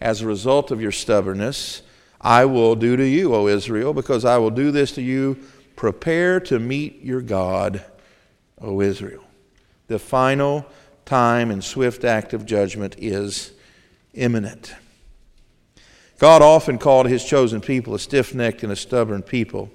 as 0.00 0.20
a 0.20 0.26
result 0.26 0.70
of 0.70 0.80
your 0.80 0.92
stubbornness, 0.92 1.82
I 2.20 2.44
will 2.44 2.76
do 2.76 2.96
to 2.96 3.06
you, 3.06 3.34
O 3.34 3.48
Israel, 3.48 3.94
because 3.94 4.24
I 4.24 4.38
will 4.38 4.50
do 4.50 4.70
this 4.70 4.92
to 4.92 5.02
you. 5.02 5.38
Prepare 5.76 6.38
to 6.40 6.58
meet 6.58 7.02
your 7.02 7.20
God, 7.20 7.84
O 8.60 8.80
Israel. 8.80 9.24
The 9.92 9.98
final 9.98 10.64
time 11.04 11.50
and 11.50 11.62
swift 11.62 12.02
act 12.02 12.32
of 12.32 12.46
judgment 12.46 12.96
is 12.96 13.52
imminent. 14.14 14.74
God 16.18 16.40
often 16.40 16.78
called 16.78 17.08
his 17.08 17.22
chosen 17.22 17.60
people 17.60 17.94
a 17.94 17.98
stiff 17.98 18.34
necked 18.34 18.62
and 18.62 18.72
a 18.72 18.76
stubborn 18.76 19.20
people. 19.22 19.70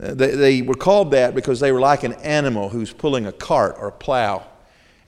Uh, 0.00 0.14
they, 0.14 0.36
they, 0.36 0.62
were 0.62 0.76
called 0.76 1.10
that 1.10 1.34
because 1.34 1.58
they 1.58 1.72
were 1.72 1.80
like 1.80 2.04
an 2.04 2.12
animal 2.12 2.68
who's 2.68 2.92
pulling 2.92 3.26
a 3.26 3.32
cart 3.32 3.74
or 3.80 3.88
a 3.88 3.92
plow. 3.92 4.46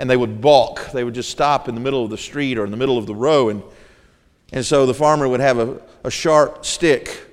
And 0.01 0.11
they 0.11 0.17
would 0.17 0.41
balk. 0.41 0.91
They 0.91 1.05
would 1.05 1.15
just 1.15 1.31
stop 1.31 1.69
in 1.69 1.77
the 1.77 1.81
middle 1.81 2.03
of 2.03 2.11
the 2.11 2.19
street 2.19 2.59
or 2.59 2.65
in 2.65 2.73
the 2.73 2.77
middle 2.77 2.99
of 2.99 3.07
the 3.07 3.15
row. 3.15 3.49
And, 3.49 3.63
and 4.53 4.67
so 4.67 4.87
the 4.87 4.95
farmer 4.95 5.29
would 5.29 5.39
have 5.39 5.61
a, 5.61 5.81
a 6.03 6.11
sharp 6.11 6.67
stick, 6.67 7.31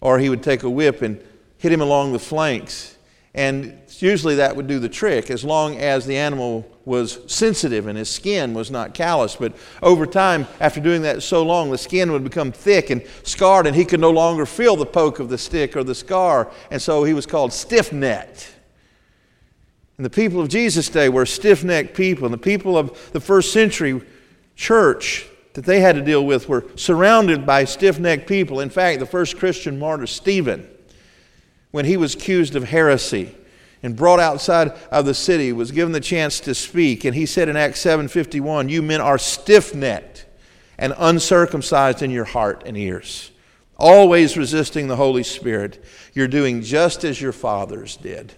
or 0.00 0.20
he 0.20 0.28
would 0.28 0.44
take 0.44 0.62
a 0.62 0.70
whip 0.70 1.02
and 1.02 1.20
hit 1.58 1.72
him 1.72 1.80
along 1.80 2.12
the 2.12 2.20
flanks. 2.20 2.96
And 3.34 3.76
usually 4.02 4.36
that 4.36 4.56
would 4.56 4.66
do 4.66 4.78
the 4.78 4.88
trick 4.88 5.30
as 5.30 5.44
long 5.44 5.78
as 5.78 6.06
the 6.06 6.16
animal 6.16 6.68
was 6.84 7.18
sensitive 7.26 7.86
and 7.86 7.98
his 7.98 8.08
skin 8.08 8.54
was 8.54 8.70
not 8.70 8.94
callous. 8.94 9.36
But 9.36 9.54
over 9.82 10.06
time, 10.06 10.46
after 10.60 10.80
doing 10.80 11.02
that 11.02 11.22
so 11.22 11.42
long, 11.42 11.70
the 11.70 11.78
skin 11.78 12.12
would 12.12 12.24
become 12.24 12.52
thick 12.52 12.90
and 12.90 13.02
scarred, 13.22 13.66
and 13.66 13.74
he 13.74 13.84
could 13.84 14.00
no 14.00 14.10
longer 14.10 14.46
feel 14.46 14.76
the 14.76 14.86
poke 14.86 15.18
of 15.18 15.28
the 15.28 15.38
stick 15.38 15.76
or 15.76 15.84
the 15.84 15.94
scar. 15.94 16.50
And 16.70 16.80
so 16.80 17.04
he 17.04 17.14
was 17.14 17.26
called 17.26 17.52
stiff 17.52 17.92
necked. 17.92 18.54
And 19.96 20.04
the 20.04 20.10
people 20.10 20.40
of 20.40 20.48
Jesus' 20.48 20.88
day 20.88 21.08
were 21.08 21.26
stiff 21.26 21.64
necked 21.64 21.94
people. 21.94 22.26
And 22.26 22.34
the 22.34 22.38
people 22.38 22.76
of 22.76 23.12
the 23.12 23.20
first 23.20 23.52
century 23.52 24.02
church 24.54 25.26
that 25.54 25.64
they 25.64 25.80
had 25.80 25.96
to 25.96 26.02
deal 26.02 26.24
with 26.24 26.48
were 26.48 26.66
surrounded 26.76 27.46
by 27.46 27.64
stiff 27.64 27.98
necked 27.98 28.26
people. 28.28 28.60
In 28.60 28.68
fact, 28.68 29.00
the 29.00 29.06
first 29.06 29.38
Christian 29.38 29.78
martyr, 29.78 30.06
Stephen, 30.06 30.68
when 31.70 31.86
he 31.86 31.96
was 31.96 32.14
accused 32.14 32.56
of 32.56 32.64
heresy 32.64 33.34
and 33.86 33.96
brought 33.96 34.18
outside 34.18 34.72
of 34.90 35.06
the 35.06 35.14
city 35.14 35.52
was 35.52 35.70
given 35.70 35.92
the 35.92 36.00
chance 36.00 36.40
to 36.40 36.54
speak. 36.54 37.04
And 37.04 37.14
he 37.14 37.24
said 37.24 37.48
in 37.48 37.56
acts 37.56 37.82
7.51 37.84 38.68
you 38.68 38.82
men 38.82 39.00
are 39.00 39.16
stiff-necked 39.16 40.26
and 40.76 40.92
uncircumcised 40.98 42.02
in 42.02 42.10
your 42.10 42.24
heart 42.24 42.64
and 42.66 42.76
ears 42.76 43.30
always 43.78 44.38
resisting 44.38 44.88
the 44.88 44.96
holy 44.96 45.22
spirit. 45.22 45.84
You're 46.14 46.28
doing 46.28 46.62
just 46.62 47.04
as 47.04 47.20
your 47.20 47.32
fathers 47.32 47.98
did. 47.98 48.32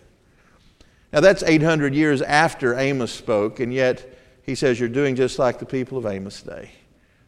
Now 1.13 1.21
that's 1.21 1.45
800 1.45 1.95
years 1.95 2.21
after 2.23 2.77
amos 2.79 3.13
spoke 3.13 3.61
and 3.61 3.73
yet 3.73 4.19
he 4.43 4.55
says 4.55 4.79
you're 4.79 4.89
doing 4.89 5.17
just 5.17 5.39
like 5.39 5.59
the 5.59 5.67
people 5.67 5.97
of 5.97 6.07
amos 6.07 6.43
day 6.43 6.73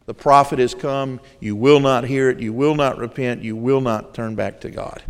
the 0.05 0.13
prophet 0.13 0.59
has 0.59 0.75
come. 0.75 1.21
You 1.39 1.55
will 1.55 1.79
not 1.79 2.03
hear 2.03 2.29
it. 2.29 2.39
You 2.39 2.53
will 2.53 2.75
not 2.75 2.97
repent. 2.97 3.43
You 3.43 3.55
will 3.55 3.81
not 3.81 4.13
turn 4.13 4.35
back 4.35 4.61
to 4.61 4.69
god 4.69 5.01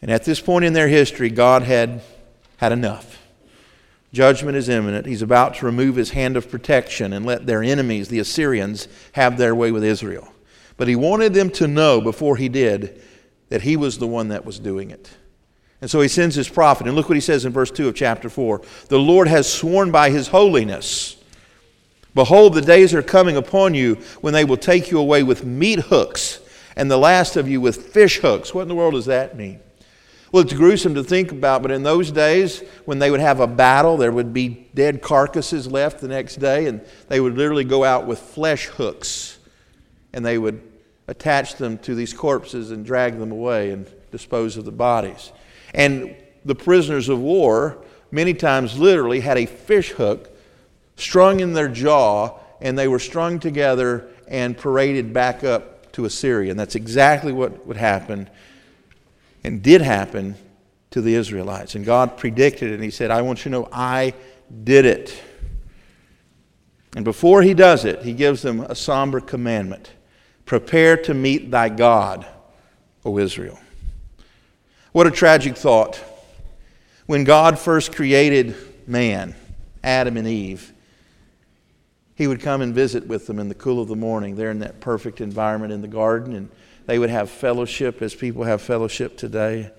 and 0.00 0.10
at 0.10 0.24
this 0.24 0.40
point 0.40 0.64
in 0.64 0.72
their 0.72 0.88
history, 0.88 1.30
God 1.30 1.62
had 1.62 2.02
had 2.58 2.72
enough. 2.72 3.18
Judgment 4.12 4.56
is 4.56 4.68
imminent. 4.68 5.06
He's 5.06 5.22
about 5.22 5.56
to 5.56 5.66
remove 5.66 5.96
his 5.96 6.10
hand 6.10 6.36
of 6.36 6.50
protection 6.50 7.12
and 7.12 7.26
let 7.26 7.46
their 7.46 7.62
enemies, 7.62 8.08
the 8.08 8.18
Assyrians, 8.18 8.88
have 9.12 9.36
their 9.36 9.54
way 9.54 9.70
with 9.70 9.84
Israel. 9.84 10.32
But 10.76 10.88
he 10.88 10.96
wanted 10.96 11.34
them 11.34 11.50
to 11.50 11.68
know 11.68 12.00
before 12.00 12.36
he 12.36 12.48
did 12.48 13.02
that 13.48 13.62
he 13.62 13.76
was 13.76 13.98
the 13.98 14.06
one 14.06 14.28
that 14.28 14.44
was 14.44 14.58
doing 14.58 14.90
it. 14.90 15.10
And 15.80 15.90
so 15.90 16.00
he 16.00 16.08
sends 16.08 16.34
his 16.34 16.48
prophet. 16.48 16.86
And 16.86 16.96
look 16.96 17.08
what 17.08 17.16
he 17.16 17.20
says 17.20 17.44
in 17.44 17.52
verse 17.52 17.70
2 17.70 17.88
of 17.88 17.94
chapter 17.94 18.28
4 18.28 18.62
The 18.88 18.98
Lord 18.98 19.28
has 19.28 19.52
sworn 19.52 19.90
by 19.90 20.10
his 20.10 20.28
holiness. 20.28 21.16
Behold, 22.14 22.54
the 22.54 22.62
days 22.62 22.94
are 22.94 23.02
coming 23.02 23.36
upon 23.36 23.74
you 23.74 23.96
when 24.22 24.32
they 24.32 24.44
will 24.44 24.56
take 24.56 24.90
you 24.90 24.98
away 24.98 25.22
with 25.22 25.44
meat 25.44 25.78
hooks, 25.78 26.40
and 26.74 26.90
the 26.90 26.96
last 26.96 27.36
of 27.36 27.48
you 27.48 27.60
with 27.60 27.92
fish 27.92 28.18
hooks. 28.18 28.54
What 28.54 28.62
in 28.62 28.68
the 28.68 28.74
world 28.74 28.94
does 28.94 29.06
that 29.06 29.36
mean? 29.36 29.60
Well, 30.30 30.42
it's 30.42 30.52
gruesome 30.52 30.94
to 30.96 31.02
think 31.02 31.32
about, 31.32 31.62
but 31.62 31.70
in 31.70 31.82
those 31.82 32.10
days, 32.10 32.62
when 32.84 32.98
they 32.98 33.10
would 33.10 33.20
have 33.20 33.40
a 33.40 33.46
battle, 33.46 33.96
there 33.96 34.12
would 34.12 34.34
be 34.34 34.68
dead 34.74 35.00
carcasses 35.00 35.66
left 35.66 36.00
the 36.00 36.08
next 36.08 36.36
day, 36.36 36.66
and 36.66 36.82
they 37.08 37.18
would 37.18 37.36
literally 37.36 37.64
go 37.64 37.82
out 37.82 38.06
with 38.06 38.18
flesh 38.18 38.66
hooks, 38.66 39.38
and 40.12 40.24
they 40.24 40.36
would 40.36 40.60
attach 41.06 41.54
them 41.54 41.78
to 41.78 41.94
these 41.94 42.12
corpses 42.12 42.70
and 42.70 42.84
drag 42.84 43.18
them 43.18 43.32
away 43.32 43.70
and 43.70 43.86
dispose 44.10 44.58
of 44.58 44.66
the 44.66 44.72
bodies. 44.72 45.32
And 45.72 46.14
the 46.44 46.54
prisoners 46.54 47.08
of 47.08 47.20
war, 47.20 47.78
many 48.10 48.34
times 48.34 48.78
literally, 48.78 49.20
had 49.20 49.38
a 49.38 49.46
fish 49.46 49.92
hook 49.92 50.28
strung 50.96 51.40
in 51.40 51.54
their 51.54 51.68
jaw, 51.68 52.38
and 52.60 52.78
they 52.78 52.88
were 52.88 52.98
strung 52.98 53.38
together 53.38 54.08
and 54.26 54.58
paraded 54.58 55.14
back 55.14 55.42
up 55.42 55.90
to 55.92 56.04
Assyria. 56.04 56.50
And 56.50 56.60
that's 56.60 56.74
exactly 56.74 57.32
what 57.32 57.66
would 57.66 57.78
happen 57.78 58.28
and 59.44 59.62
did 59.62 59.80
happen 59.80 60.36
to 60.90 61.00
the 61.00 61.14
Israelites. 61.14 61.74
And 61.74 61.84
God 61.84 62.16
predicted 62.16 62.70
it, 62.70 62.74
and 62.74 62.84
He 62.84 62.90
said, 62.90 63.10
I 63.10 63.22
want 63.22 63.40
you 63.40 63.44
to 63.44 63.50
know 63.50 63.68
I 63.72 64.14
did 64.64 64.84
it. 64.84 65.20
And 66.96 67.04
before 67.04 67.42
he 67.42 67.54
does 67.54 67.84
it, 67.84 68.02
he 68.02 68.12
gives 68.12 68.42
them 68.42 68.60
a 68.60 68.74
somber 68.74 69.20
commandment 69.20 69.92
Prepare 70.46 70.96
to 71.02 71.12
meet 71.12 71.50
thy 71.50 71.68
God, 71.68 72.26
O 73.04 73.18
Israel. 73.18 73.60
What 74.92 75.06
a 75.06 75.10
tragic 75.10 75.56
thought. 75.56 76.02
When 77.04 77.24
God 77.24 77.58
first 77.58 77.94
created 77.94 78.56
man, 78.86 79.34
Adam 79.84 80.16
and 80.16 80.26
Eve, 80.26 80.72
he 82.14 82.26
would 82.26 82.40
come 82.40 82.62
and 82.62 82.74
visit 82.74 83.06
with 83.06 83.26
them 83.26 83.38
in 83.38 83.50
the 83.50 83.54
cool 83.54 83.82
of 83.82 83.88
the 83.88 83.94
morning. 83.94 84.36
They're 84.36 84.50
in 84.50 84.60
that 84.60 84.80
perfect 84.80 85.20
environment 85.20 85.70
in 85.70 85.82
the 85.82 85.88
garden, 85.88 86.34
and 86.34 86.48
they 86.88 86.98
would 86.98 87.10
have 87.10 87.28
fellowship 87.28 88.00
as 88.00 88.14
people 88.14 88.44
have 88.44 88.62
fellowship 88.62 89.18
today. 89.18 89.70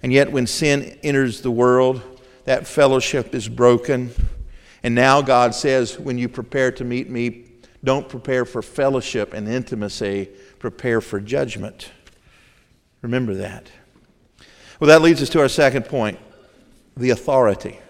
And 0.00 0.12
yet, 0.12 0.30
when 0.30 0.46
sin 0.46 0.96
enters 1.02 1.40
the 1.40 1.50
world, 1.50 2.00
that 2.44 2.68
fellowship 2.68 3.34
is 3.34 3.48
broken. 3.48 4.12
And 4.84 4.94
now 4.94 5.22
God 5.22 5.56
says, 5.56 5.98
when 5.98 6.18
you 6.18 6.28
prepare 6.28 6.70
to 6.70 6.84
meet 6.84 7.10
me, 7.10 7.46
don't 7.82 8.08
prepare 8.08 8.44
for 8.44 8.62
fellowship 8.62 9.32
and 9.32 9.48
intimacy, 9.48 10.28
prepare 10.60 11.00
for 11.00 11.18
judgment. 11.18 11.90
Remember 13.00 13.34
that. 13.34 13.68
Well, 14.78 14.86
that 14.86 15.02
leads 15.02 15.20
us 15.20 15.30
to 15.30 15.40
our 15.40 15.48
second 15.48 15.86
point 15.86 16.20
the 16.96 17.10
authority. 17.10 17.80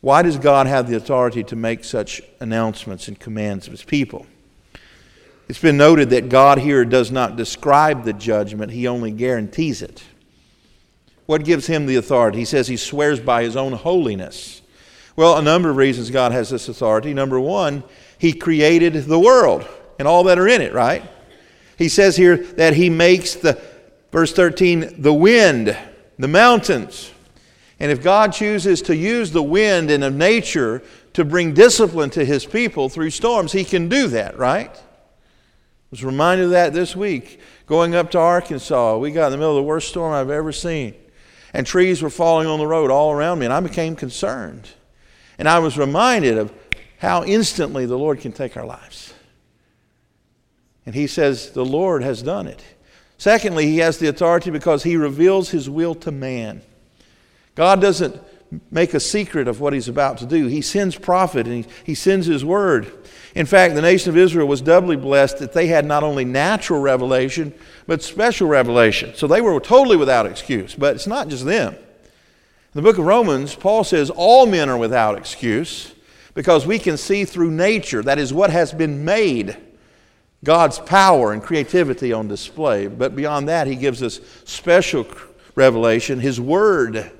Why 0.00 0.22
does 0.22 0.38
God 0.38 0.66
have 0.66 0.90
the 0.90 0.96
authority 0.96 1.44
to 1.44 1.54
make 1.54 1.84
such 1.84 2.20
announcements 2.40 3.06
and 3.06 3.16
commands 3.16 3.68
of 3.68 3.70
his 3.70 3.84
people? 3.84 4.26
It's 5.50 5.58
been 5.58 5.78
noted 5.78 6.10
that 6.10 6.28
God 6.28 6.58
here 6.58 6.84
does 6.84 7.10
not 7.10 7.34
describe 7.34 8.04
the 8.04 8.12
judgment, 8.12 8.70
he 8.70 8.86
only 8.86 9.10
guarantees 9.10 9.82
it. 9.82 10.00
What 11.26 11.44
gives 11.44 11.66
him 11.66 11.86
the 11.86 11.96
authority? 11.96 12.38
He 12.38 12.44
says 12.44 12.68
he 12.68 12.76
swears 12.76 13.18
by 13.18 13.42
his 13.42 13.56
own 13.56 13.72
holiness. 13.72 14.62
Well, 15.16 15.36
a 15.38 15.42
number 15.42 15.68
of 15.68 15.76
reasons 15.76 16.12
God 16.12 16.30
has 16.30 16.50
this 16.50 16.68
authority. 16.68 17.12
Number 17.14 17.40
one, 17.40 17.82
he 18.16 18.32
created 18.32 18.94
the 18.94 19.18
world 19.18 19.66
and 19.98 20.06
all 20.06 20.22
that 20.22 20.38
are 20.38 20.46
in 20.46 20.62
it, 20.62 20.72
right? 20.72 21.02
He 21.76 21.88
says 21.88 22.14
here 22.14 22.36
that 22.36 22.74
he 22.74 22.88
makes 22.88 23.34
the, 23.34 23.60
verse 24.12 24.32
13, 24.32 25.02
the 25.02 25.12
wind, 25.12 25.76
the 26.16 26.28
mountains. 26.28 27.10
And 27.80 27.90
if 27.90 28.04
God 28.04 28.32
chooses 28.32 28.82
to 28.82 28.94
use 28.94 29.32
the 29.32 29.42
wind 29.42 29.90
and 29.90 30.04
of 30.04 30.14
nature 30.14 30.80
to 31.14 31.24
bring 31.24 31.54
discipline 31.54 32.10
to 32.10 32.24
his 32.24 32.46
people 32.46 32.88
through 32.88 33.10
storms, 33.10 33.50
he 33.50 33.64
can 33.64 33.88
do 33.88 34.06
that, 34.06 34.38
right? 34.38 34.80
Was 35.90 36.04
reminded 36.04 36.44
of 36.44 36.50
that 36.50 36.72
this 36.72 36.94
week. 36.94 37.40
Going 37.66 37.94
up 37.94 38.10
to 38.12 38.18
Arkansas, 38.18 38.98
we 38.98 39.10
got 39.10 39.26
in 39.26 39.32
the 39.32 39.38
middle 39.38 39.56
of 39.56 39.62
the 39.62 39.68
worst 39.68 39.88
storm 39.88 40.12
I've 40.12 40.30
ever 40.30 40.52
seen 40.52 40.94
and 41.52 41.66
trees 41.66 42.02
were 42.02 42.10
falling 42.10 42.46
on 42.46 42.58
the 42.58 42.66
road 42.66 42.90
all 42.90 43.12
around 43.12 43.40
me, 43.40 43.46
and 43.46 43.52
I 43.52 43.60
became 43.60 43.96
concerned. 43.96 44.68
And 45.38 45.48
I 45.48 45.58
was 45.58 45.78
reminded 45.78 46.38
of 46.38 46.52
how 46.98 47.24
instantly 47.24 47.86
the 47.86 47.98
Lord 47.98 48.20
can 48.20 48.32
take 48.32 48.56
our 48.56 48.66
lives. 48.66 49.14
And 50.86 50.94
he 50.94 51.06
says, 51.06 51.50
The 51.50 51.64
Lord 51.64 52.02
has 52.02 52.22
done 52.22 52.46
it. 52.46 52.62
Secondly, 53.18 53.66
he 53.66 53.78
has 53.78 53.98
the 53.98 54.08
authority 54.08 54.50
because 54.50 54.82
he 54.82 54.96
reveals 54.96 55.50
his 55.50 55.68
will 55.68 55.94
to 55.96 56.10
man. 56.10 56.62
God 57.54 57.80
doesn't 57.80 58.16
make 58.70 58.94
a 58.94 59.00
secret 59.00 59.48
of 59.48 59.60
what 59.60 59.72
he's 59.72 59.88
about 59.88 60.18
to 60.18 60.26
do. 60.26 60.46
He 60.46 60.60
sends 60.60 60.96
prophet 60.96 61.46
and 61.46 61.66
he, 61.84 61.94
sends 61.94 62.26
his 62.26 62.44
word. 62.44 62.92
In 63.34 63.46
fact, 63.46 63.74
the 63.74 63.82
nation 63.82 64.10
of 64.10 64.16
Israel 64.16 64.48
was 64.48 64.60
doubly 64.60 64.96
blessed 64.96 65.38
that 65.38 65.52
they 65.52 65.68
had 65.68 65.84
not 65.84 66.02
only 66.02 66.24
natural 66.24 66.80
revelation, 66.80 67.54
but 67.86 68.02
special 68.02 68.48
revelation. 68.48 69.14
So 69.14 69.26
they 69.26 69.40
were 69.40 69.58
totally 69.60 69.96
without 69.96 70.26
excuse. 70.26 70.74
But 70.74 70.96
it's 70.96 71.06
not 71.06 71.28
just 71.28 71.44
them. 71.44 71.74
In 71.74 71.80
the 72.74 72.82
book 72.82 72.98
of 72.98 73.04
Romans, 73.04 73.54
Paul 73.54 73.84
says 73.84 74.10
all 74.10 74.46
men 74.46 74.68
are 74.68 74.78
without 74.78 75.16
excuse 75.16 75.92
because 76.34 76.66
we 76.66 76.78
can 76.78 76.96
see 76.96 77.24
through 77.24 77.50
nature, 77.50 78.02
that 78.02 78.18
is 78.18 78.32
what 78.32 78.50
has 78.50 78.72
been 78.72 79.04
made, 79.04 79.56
God's 80.42 80.78
power 80.78 81.32
and 81.32 81.42
creativity 81.42 82.12
on 82.12 82.28
display. 82.28 82.86
But 82.86 83.14
beyond 83.14 83.48
that, 83.48 83.66
he 83.66 83.76
gives 83.76 84.02
us 84.02 84.20
special 84.44 85.06
revelation, 85.54 86.20
his 86.20 86.40
word, 86.40 87.10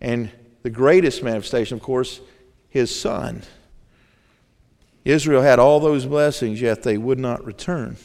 and 0.00 0.30
the 0.62 0.70
greatest 0.70 1.22
manifestation, 1.22 1.76
of 1.76 1.82
course, 1.82 2.20
his 2.68 2.94
son. 2.94 3.42
Israel 5.04 5.42
had 5.42 5.58
all 5.58 5.80
those 5.80 6.06
blessings, 6.06 6.60
yet 6.60 6.82
they 6.82 6.98
would 6.98 7.18
not 7.18 7.44
return. 7.44 7.96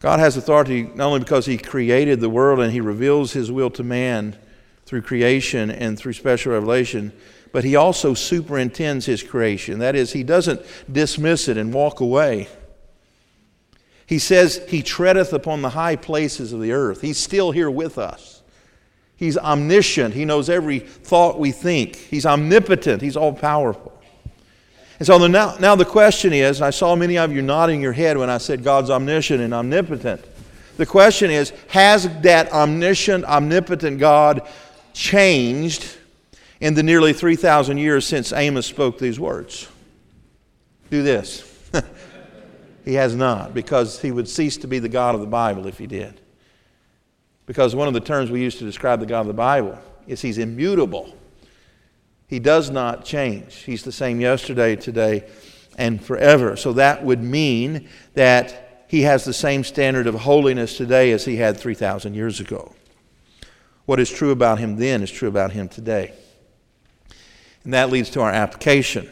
God 0.00 0.18
has 0.18 0.36
authority 0.36 0.82
not 0.82 1.06
only 1.06 1.20
because 1.20 1.46
He 1.46 1.56
created 1.56 2.20
the 2.20 2.28
world 2.28 2.60
and 2.60 2.72
He 2.72 2.80
reveals 2.80 3.32
His 3.32 3.50
will 3.50 3.70
to 3.70 3.82
man 3.82 4.36
through 4.84 5.02
creation 5.02 5.70
and 5.70 5.98
through 5.98 6.12
special 6.12 6.52
revelation, 6.52 7.12
but 7.52 7.64
He 7.64 7.76
also 7.76 8.14
superintends 8.14 9.06
His 9.06 9.22
creation. 9.22 9.78
That 9.78 9.94
is, 9.94 10.12
He 10.12 10.22
doesn't 10.22 10.60
dismiss 10.90 11.48
it 11.48 11.56
and 11.56 11.72
walk 11.72 12.00
away. 12.00 12.48
He 14.06 14.18
says, 14.18 14.60
He 14.68 14.82
treadeth 14.82 15.32
upon 15.32 15.62
the 15.62 15.70
high 15.70 15.96
places 15.96 16.52
of 16.52 16.60
the 16.60 16.72
earth. 16.72 17.00
He's 17.00 17.16
still 17.16 17.52
here 17.52 17.70
with 17.70 17.96
us. 17.96 18.33
He's 19.16 19.38
omniscient. 19.38 20.14
He 20.14 20.24
knows 20.24 20.50
every 20.50 20.80
thought 20.80 21.38
we 21.38 21.52
think. 21.52 21.96
He's 21.96 22.26
omnipotent. 22.26 23.00
He's 23.00 23.16
all 23.16 23.32
powerful. 23.32 23.92
And 24.98 25.06
so 25.06 25.18
the, 25.18 25.28
now, 25.28 25.56
now 25.58 25.74
the 25.76 25.84
question 25.84 26.32
is, 26.32 26.62
I 26.62 26.70
saw 26.70 26.94
many 26.94 27.18
of 27.18 27.32
you 27.32 27.42
nodding 27.42 27.80
your 27.80 27.92
head 27.92 28.16
when 28.16 28.30
I 28.30 28.38
said 28.38 28.62
God's 28.62 28.90
omniscient 28.90 29.40
and 29.40 29.52
omnipotent. 29.52 30.24
The 30.76 30.86
question 30.86 31.30
is, 31.30 31.52
has 31.68 32.08
that 32.22 32.52
omniscient, 32.52 33.24
omnipotent 33.24 33.98
God 33.98 34.48
changed 34.92 35.96
in 36.60 36.74
the 36.74 36.82
nearly 36.82 37.12
3,000 37.12 37.78
years 37.78 38.06
since 38.06 38.32
Amos 38.32 38.66
spoke 38.66 38.98
these 38.98 39.18
words? 39.20 39.68
Do 40.90 41.02
this. 41.02 41.50
he 42.84 42.94
has 42.94 43.14
not, 43.14 43.54
because 43.54 44.00
he 44.00 44.10
would 44.10 44.28
cease 44.28 44.56
to 44.58 44.66
be 44.66 44.78
the 44.78 44.88
God 44.88 45.14
of 45.14 45.20
the 45.20 45.26
Bible 45.26 45.66
if 45.66 45.78
he 45.78 45.86
did. 45.86 46.20
Because 47.46 47.74
one 47.74 47.88
of 47.88 47.94
the 47.94 48.00
terms 48.00 48.30
we 48.30 48.40
use 48.40 48.56
to 48.56 48.64
describe 48.64 49.00
the 49.00 49.06
God 49.06 49.20
of 49.20 49.26
the 49.26 49.32
Bible 49.34 49.78
is 50.06 50.22
he's 50.22 50.38
immutable. 50.38 51.14
He 52.26 52.38
does 52.38 52.70
not 52.70 53.04
change. 53.04 53.54
He's 53.56 53.82
the 53.82 53.92
same 53.92 54.20
yesterday, 54.20 54.76
today, 54.76 55.28
and 55.76 56.02
forever. 56.02 56.56
So 56.56 56.72
that 56.74 57.04
would 57.04 57.22
mean 57.22 57.88
that 58.14 58.86
he 58.88 59.02
has 59.02 59.24
the 59.24 59.32
same 59.32 59.64
standard 59.64 60.06
of 60.06 60.14
holiness 60.14 60.76
today 60.76 61.12
as 61.12 61.24
he 61.24 61.36
had 61.36 61.58
3,000 61.58 62.14
years 62.14 62.40
ago. 62.40 62.74
What 63.86 64.00
is 64.00 64.10
true 64.10 64.30
about 64.30 64.58
him 64.58 64.76
then 64.76 65.02
is 65.02 65.10
true 65.10 65.28
about 65.28 65.52
him 65.52 65.68
today. 65.68 66.12
And 67.64 67.74
that 67.74 67.90
leads 67.90 68.10
to 68.10 68.20
our 68.20 68.30
application. 68.30 69.10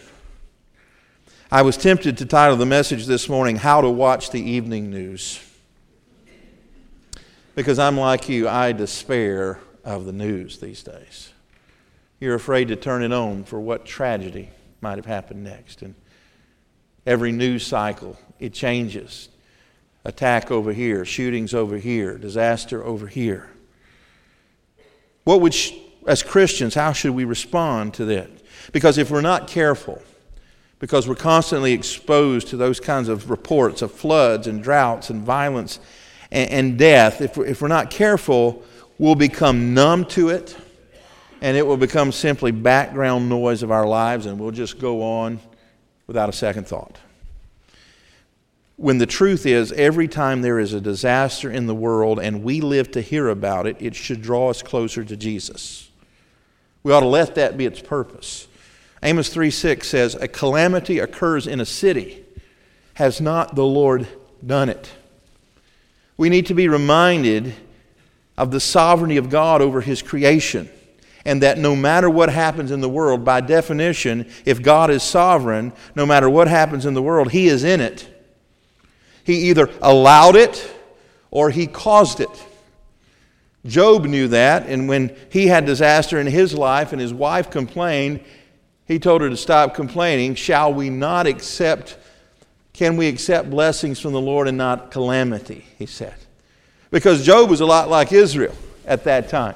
I 1.50 1.62
was 1.62 1.76
tempted 1.76 2.16
to 2.18 2.26
title 2.26 2.56
the 2.56 2.64
message 2.64 3.04
this 3.04 3.28
morning, 3.28 3.56
How 3.56 3.82
to 3.82 3.90
Watch 3.90 4.30
the 4.30 4.40
Evening 4.40 4.90
News. 4.90 5.38
Because 7.54 7.78
I'm 7.78 7.98
like 7.98 8.28
you, 8.28 8.48
I 8.48 8.72
despair 8.72 9.58
of 9.84 10.04
the 10.04 10.12
news 10.12 10.58
these 10.58 10.82
days 10.82 11.32
you're 12.22 12.36
afraid 12.36 12.68
to 12.68 12.76
turn 12.76 13.02
it 13.02 13.12
on 13.12 13.42
for 13.42 13.58
what 13.58 13.84
tragedy 13.84 14.48
might 14.80 14.94
have 14.94 15.06
happened 15.06 15.42
next. 15.42 15.82
And 15.82 15.96
every 17.04 17.32
news 17.32 17.66
cycle, 17.66 18.16
it 18.38 18.52
changes. 18.52 19.28
Attack 20.04 20.52
over 20.52 20.72
here, 20.72 21.04
shootings 21.04 21.52
over 21.52 21.78
here, 21.78 22.16
disaster 22.16 22.84
over 22.84 23.08
here. 23.08 23.50
What 25.24 25.40
would, 25.40 25.52
sh- 25.52 25.72
as 26.06 26.22
Christians, 26.22 26.76
how 26.76 26.92
should 26.92 27.10
we 27.10 27.24
respond 27.24 27.94
to 27.94 28.04
that? 28.04 28.30
Because 28.70 28.98
if 28.98 29.10
we're 29.10 29.20
not 29.20 29.48
careful, 29.48 30.00
because 30.78 31.08
we're 31.08 31.16
constantly 31.16 31.72
exposed 31.72 32.46
to 32.48 32.56
those 32.56 32.78
kinds 32.78 33.08
of 33.08 33.30
reports 33.30 33.82
of 33.82 33.90
floods 33.90 34.46
and 34.46 34.62
droughts 34.62 35.10
and 35.10 35.22
violence 35.22 35.80
and, 36.32 36.50
and 36.50 36.78
death, 36.78 37.20
if 37.20 37.38
if 37.38 37.62
we're 37.62 37.68
not 37.68 37.90
careful, 37.90 38.64
we'll 38.98 39.14
become 39.14 39.74
numb 39.74 40.04
to 40.06 40.30
it 40.30 40.56
and 41.42 41.56
it 41.56 41.66
will 41.66 41.76
become 41.76 42.12
simply 42.12 42.52
background 42.52 43.28
noise 43.28 43.64
of 43.64 43.72
our 43.72 43.86
lives, 43.86 44.26
and 44.26 44.38
we'll 44.38 44.52
just 44.52 44.78
go 44.78 45.02
on 45.02 45.40
without 46.06 46.28
a 46.28 46.32
second 46.32 46.68
thought. 46.68 46.98
When 48.76 48.98
the 48.98 49.06
truth 49.06 49.44
is, 49.44 49.72
every 49.72 50.06
time 50.06 50.40
there 50.40 50.60
is 50.60 50.72
a 50.72 50.80
disaster 50.80 51.50
in 51.50 51.66
the 51.66 51.74
world 51.74 52.20
and 52.20 52.44
we 52.44 52.60
live 52.60 52.92
to 52.92 53.00
hear 53.00 53.28
about 53.28 53.66
it, 53.66 53.76
it 53.80 53.96
should 53.96 54.22
draw 54.22 54.50
us 54.50 54.62
closer 54.62 55.04
to 55.04 55.16
Jesus. 55.16 55.90
We 56.84 56.92
ought 56.92 57.00
to 57.00 57.06
let 57.06 57.34
that 57.34 57.56
be 57.56 57.66
its 57.66 57.80
purpose. 57.80 58.46
Amos 59.02 59.28
3 59.28 59.50
6 59.50 59.86
says, 59.86 60.14
A 60.14 60.28
calamity 60.28 61.00
occurs 61.00 61.48
in 61.48 61.60
a 61.60 61.66
city. 61.66 62.24
Has 62.94 63.20
not 63.20 63.56
the 63.56 63.64
Lord 63.64 64.06
done 64.46 64.68
it? 64.68 64.92
We 66.22 66.28
need 66.28 66.46
to 66.46 66.54
be 66.54 66.68
reminded 66.68 67.52
of 68.38 68.52
the 68.52 68.60
sovereignty 68.60 69.16
of 69.16 69.28
God 69.28 69.60
over 69.60 69.80
His 69.80 70.02
creation 70.02 70.70
and 71.24 71.42
that 71.42 71.58
no 71.58 71.74
matter 71.74 72.08
what 72.08 72.28
happens 72.28 72.70
in 72.70 72.80
the 72.80 72.88
world, 72.88 73.24
by 73.24 73.40
definition, 73.40 74.30
if 74.44 74.62
God 74.62 74.88
is 74.90 75.02
sovereign, 75.02 75.72
no 75.96 76.06
matter 76.06 76.30
what 76.30 76.46
happens 76.46 76.86
in 76.86 76.94
the 76.94 77.02
world, 77.02 77.32
He 77.32 77.48
is 77.48 77.64
in 77.64 77.80
it. 77.80 78.08
He 79.24 79.50
either 79.50 79.68
allowed 79.82 80.36
it 80.36 80.72
or 81.32 81.50
He 81.50 81.66
caused 81.66 82.20
it. 82.20 82.46
Job 83.66 84.04
knew 84.04 84.28
that, 84.28 84.68
and 84.68 84.88
when 84.88 85.16
he 85.28 85.48
had 85.48 85.66
disaster 85.66 86.20
in 86.20 86.28
his 86.28 86.54
life 86.54 86.92
and 86.92 87.00
his 87.00 87.12
wife 87.12 87.50
complained, 87.50 88.20
He 88.86 89.00
told 89.00 89.22
her 89.22 89.28
to 89.28 89.36
stop 89.36 89.74
complaining. 89.74 90.36
Shall 90.36 90.72
we 90.72 90.88
not 90.88 91.26
accept, 91.26 91.98
can 92.72 92.96
we 92.96 93.08
accept 93.08 93.50
blessings 93.50 94.00
from 94.00 94.12
the 94.12 94.20
Lord 94.20 94.48
and 94.48 94.56
not 94.56 94.90
calamity? 94.90 95.66
He 95.78 95.86
said. 95.86 96.14
Because 96.90 97.24
Job 97.24 97.50
was 97.50 97.60
a 97.60 97.66
lot 97.66 97.88
like 97.88 98.12
Israel 98.12 98.54
at 98.86 99.04
that 99.04 99.28
time. 99.28 99.54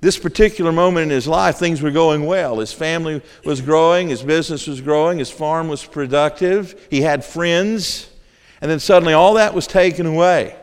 This 0.00 0.18
particular 0.18 0.72
moment 0.72 1.04
in 1.04 1.10
his 1.10 1.26
life, 1.26 1.56
things 1.56 1.80
were 1.80 1.90
going 1.90 2.26
well. 2.26 2.58
His 2.58 2.72
family 2.72 3.22
was 3.44 3.60
growing, 3.60 4.08
his 4.08 4.22
business 4.22 4.66
was 4.66 4.80
growing, 4.80 5.18
his 5.18 5.30
farm 5.30 5.68
was 5.68 5.84
productive, 5.84 6.86
he 6.90 7.00
had 7.00 7.24
friends, 7.24 8.08
and 8.60 8.70
then 8.70 8.78
suddenly 8.78 9.14
all 9.14 9.34
that 9.34 9.54
was 9.54 9.66
taken 9.66 10.06
away. 10.06 10.54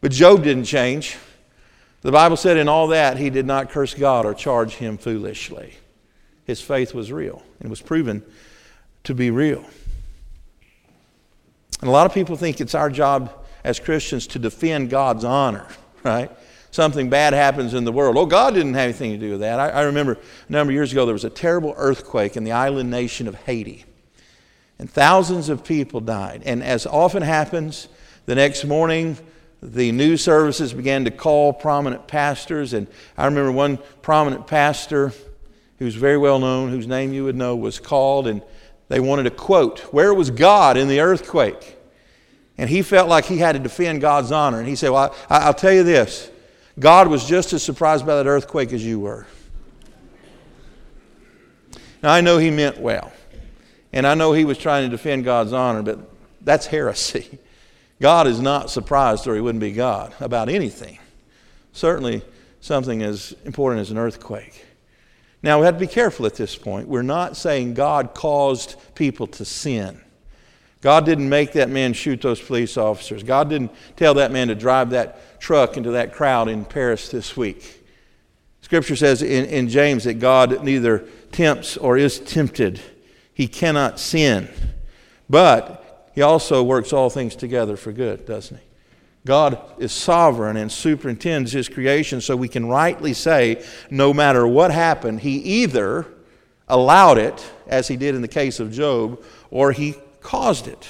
But 0.00 0.12
Job 0.12 0.44
didn't 0.44 0.64
change. 0.64 1.16
The 2.02 2.12
Bible 2.12 2.36
said 2.36 2.56
in 2.56 2.68
all 2.68 2.88
that 2.88 3.16
he 3.16 3.30
did 3.30 3.46
not 3.46 3.70
curse 3.70 3.94
God 3.94 4.24
or 4.24 4.34
charge 4.34 4.74
him 4.74 4.98
foolishly. 4.98 5.74
His 6.44 6.60
faith 6.60 6.94
was 6.94 7.10
real 7.10 7.42
and 7.60 7.70
was 7.70 7.82
proven 7.82 8.22
to 9.04 9.14
be 9.14 9.30
real. 9.30 9.64
And 11.80 11.88
a 11.88 11.92
lot 11.92 12.06
of 12.06 12.14
people 12.14 12.36
think 12.36 12.60
it's 12.60 12.74
our 12.74 12.90
job 12.90 13.32
as 13.64 13.78
Christians 13.78 14.26
to 14.28 14.38
defend 14.38 14.90
God's 14.90 15.24
honor, 15.24 15.66
right? 16.02 16.30
Something 16.70 17.08
bad 17.08 17.32
happens 17.32 17.74
in 17.74 17.84
the 17.84 17.92
world. 17.92 18.16
Oh, 18.16 18.26
God 18.26 18.54
didn't 18.54 18.74
have 18.74 18.84
anything 18.84 19.12
to 19.12 19.18
do 19.18 19.32
with 19.32 19.40
that. 19.40 19.58
I, 19.58 19.68
I 19.70 19.82
remember 19.82 20.18
a 20.48 20.52
number 20.52 20.70
of 20.70 20.74
years 20.74 20.92
ago 20.92 21.06
there 21.06 21.12
was 21.12 21.24
a 21.24 21.30
terrible 21.30 21.74
earthquake 21.76 22.36
in 22.36 22.44
the 22.44 22.52
island 22.52 22.90
nation 22.90 23.26
of 23.26 23.34
Haiti, 23.34 23.84
and 24.78 24.90
thousands 24.90 25.48
of 25.48 25.64
people 25.64 26.00
died. 26.00 26.42
And 26.44 26.62
as 26.62 26.86
often 26.86 27.22
happens, 27.22 27.88
the 28.26 28.34
next 28.34 28.64
morning 28.64 29.16
the 29.62 29.90
news 29.92 30.22
services 30.22 30.72
began 30.72 31.04
to 31.04 31.10
call 31.10 31.52
prominent 31.52 32.06
pastors. 32.06 32.72
And 32.72 32.86
I 33.16 33.24
remember 33.24 33.50
one 33.50 33.78
prominent 34.02 34.46
pastor 34.46 35.12
who's 35.78 35.94
very 35.94 36.18
well 36.18 36.38
known, 36.38 36.70
whose 36.70 36.86
name 36.86 37.12
you 37.12 37.24
would 37.24 37.36
know, 37.36 37.56
was 37.56 37.80
called, 37.80 38.26
and 38.26 38.42
they 38.88 39.00
wanted 39.00 39.26
a 39.26 39.30
quote 39.30 39.80
Where 39.92 40.12
was 40.12 40.30
God 40.30 40.76
in 40.76 40.88
the 40.88 41.00
earthquake? 41.00 41.76
And 42.56 42.68
he 42.68 42.82
felt 42.82 43.08
like 43.08 43.26
he 43.26 43.38
had 43.38 43.52
to 43.52 43.60
defend 43.60 44.00
God's 44.00 44.32
honor. 44.32 44.58
And 44.58 44.68
he 44.68 44.74
said, 44.74 44.90
Well, 44.90 45.14
I, 45.30 45.46
will 45.46 45.54
tell 45.54 45.72
you 45.72 45.84
this 45.84 46.30
God 46.78 47.08
was 47.08 47.24
just 47.24 47.52
as 47.52 47.62
surprised 47.62 48.04
by 48.04 48.16
that 48.16 48.26
earthquake 48.26 48.72
as 48.72 48.84
you 48.84 49.00
were. 49.00 49.26
Now, 52.02 52.12
I 52.12 52.20
know 52.20 52.38
he 52.38 52.50
meant 52.50 52.78
well. 52.78 53.12
And 53.92 54.06
I 54.06 54.14
know 54.14 54.32
he 54.32 54.44
was 54.44 54.58
trying 54.58 54.84
to 54.84 54.90
defend 54.94 55.24
God's 55.24 55.52
honor, 55.52 55.82
but 55.82 55.98
that's 56.42 56.66
heresy. 56.66 57.38
God 58.00 58.26
is 58.26 58.40
not 58.40 58.70
surprised, 58.70 59.26
or 59.26 59.34
he 59.34 59.40
wouldn't 59.40 59.60
be 59.60 59.72
God, 59.72 60.14
about 60.20 60.48
anything. 60.48 60.98
Certainly, 61.72 62.22
something 62.60 63.02
as 63.02 63.34
important 63.44 63.80
as 63.80 63.90
an 63.90 63.98
earthquake. 63.98 64.64
Now, 65.42 65.60
we 65.60 65.66
have 65.66 65.74
to 65.74 65.80
be 65.80 65.86
careful 65.86 66.26
at 66.26 66.34
this 66.34 66.56
point. 66.56 66.88
We're 66.88 67.02
not 67.02 67.36
saying 67.36 67.74
God 67.74 68.14
caused 68.14 68.76
people 68.94 69.26
to 69.28 69.44
sin. 69.44 70.00
God 70.80 71.04
didn't 71.04 71.28
make 71.28 71.52
that 71.52 71.70
man 71.70 71.92
shoot 71.92 72.20
those 72.20 72.40
police 72.40 72.76
officers. 72.76 73.22
God 73.22 73.48
didn't 73.48 73.72
tell 73.96 74.14
that 74.14 74.30
man 74.30 74.48
to 74.48 74.54
drive 74.54 74.90
that 74.90 75.40
truck 75.40 75.76
into 75.76 75.92
that 75.92 76.12
crowd 76.12 76.48
in 76.48 76.64
Paris 76.64 77.08
this 77.08 77.36
week. 77.36 77.84
Scripture 78.62 78.96
says 78.96 79.22
in, 79.22 79.46
in 79.46 79.68
James 79.68 80.04
that 80.04 80.14
God 80.14 80.62
neither 80.62 81.04
tempts 81.32 81.76
or 81.76 81.96
is 81.96 82.18
tempted, 82.20 82.80
he 83.32 83.48
cannot 83.48 83.98
sin. 83.98 84.48
But 85.30 86.10
he 86.14 86.22
also 86.22 86.62
works 86.62 86.92
all 86.92 87.10
things 87.10 87.36
together 87.36 87.76
for 87.76 87.92
good, 87.92 88.26
doesn't 88.26 88.56
he? 88.56 88.67
God 89.28 89.60
is 89.76 89.92
sovereign 89.92 90.56
and 90.56 90.72
superintends 90.72 91.52
his 91.52 91.68
creation 91.68 92.22
so 92.22 92.34
we 92.34 92.48
can 92.48 92.66
rightly 92.66 93.12
say 93.12 93.62
no 93.90 94.14
matter 94.14 94.48
what 94.48 94.70
happened, 94.70 95.20
he 95.20 95.36
either 95.36 96.06
allowed 96.66 97.18
it, 97.18 97.52
as 97.66 97.88
he 97.88 97.98
did 97.98 98.14
in 98.14 98.22
the 98.22 98.26
case 98.26 98.58
of 98.58 98.72
Job, 98.72 99.22
or 99.50 99.72
he 99.72 99.96
caused 100.22 100.66
it. 100.66 100.88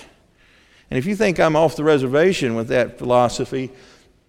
And 0.89 0.97
if 0.97 1.05
you 1.05 1.17
think 1.17 1.41
I'm 1.41 1.57
off 1.57 1.75
the 1.75 1.83
reservation 1.83 2.55
with 2.55 2.69
that 2.69 2.97
philosophy, 2.97 3.73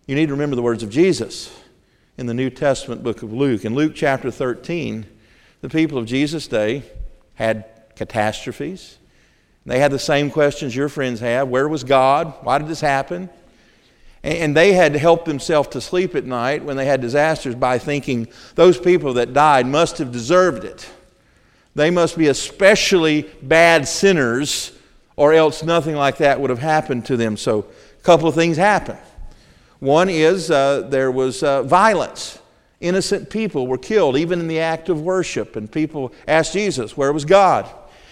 you 0.08 0.16
need 0.16 0.26
to 0.26 0.34
remember 0.34 0.56
the 0.56 0.64
words 0.64 0.82
of 0.82 0.90
Jesus 0.90 1.56
in 2.18 2.26
the 2.26 2.34
New 2.34 2.50
Testament 2.50 3.04
book 3.04 3.22
of 3.22 3.32
Luke. 3.32 3.64
In 3.64 3.76
Luke 3.76 3.94
chapter 3.94 4.32
13, 4.32 5.06
the 5.62 5.70
people 5.70 6.00
of 6.00 6.08
Jesus' 6.08 6.48
day 6.48 6.82
had 7.36 7.64
catastrophes, 7.96 8.98
they 9.68 9.78
had 9.78 9.92
the 9.92 10.00
same 10.00 10.32
questions 10.32 10.76
your 10.76 10.90
friends 10.90 11.20
have 11.20 11.48
Where 11.48 11.70
was 11.70 11.84
God? 11.84 12.34
Why 12.42 12.58
did 12.58 12.68
this 12.68 12.82
happen? 12.82 13.30
And 14.22 14.56
they 14.56 14.74
had 14.74 14.96
helped 14.96 15.26
themselves 15.26 15.70
to 15.70 15.82
sleep 15.82 16.14
at 16.14 16.26
night 16.26 16.64
when 16.64 16.76
they 16.76 16.86
had 16.86 17.00
disasters 17.00 17.56
by 17.56 17.80
thinking 17.80 18.28
those 18.56 18.78
people 18.78 19.14
that 19.14 19.34
died 19.34 19.66
must 19.66 19.98
have 20.00 20.12
deserved 20.12 20.66
it. 20.66 20.90
They 21.76 21.90
must 21.90 22.18
be 22.18 22.28
especially 22.28 23.30
bad 23.42 23.88
sinners, 23.88 24.74
or 25.16 25.34
else 25.34 25.64
nothing 25.64 25.96
like 25.96 26.18
that 26.18 26.42
would 26.42 26.50
have 26.50 26.60
happened 26.60 27.06
to 27.06 27.16
them. 27.16 27.38
So, 27.38 27.60
a 27.98 28.04
couple 28.04 28.28
of 28.28 28.36
things 28.36 28.58
happened. 28.58 29.00
One 29.80 30.10
is 30.10 30.52
uh, 30.52 30.82
there 30.90 31.12
was 31.12 31.42
uh, 31.42 31.64
violence. 31.64 32.40
Innocent 32.82 33.30
people 33.30 33.68
were 33.68 33.78
killed, 33.78 34.18
even 34.18 34.40
in 34.40 34.48
the 34.48 34.60
act 34.60 34.90
of 34.90 35.02
worship. 35.02 35.56
And 35.56 35.72
people 35.72 36.14
asked 36.28 36.54
Jesus, 36.54 36.98
Where 36.98 37.14
was 37.14 37.24
God? 37.26 37.70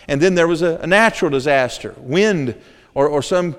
And 0.08 0.22
then 0.22 0.36
there 0.36 0.48
was 0.48 0.62
a, 0.62 0.78
a 0.78 0.88
natural 0.88 1.32
disaster. 1.32 1.93
Wind 1.98 2.56
or, 2.93 3.08
or 3.08 3.22
some 3.22 3.56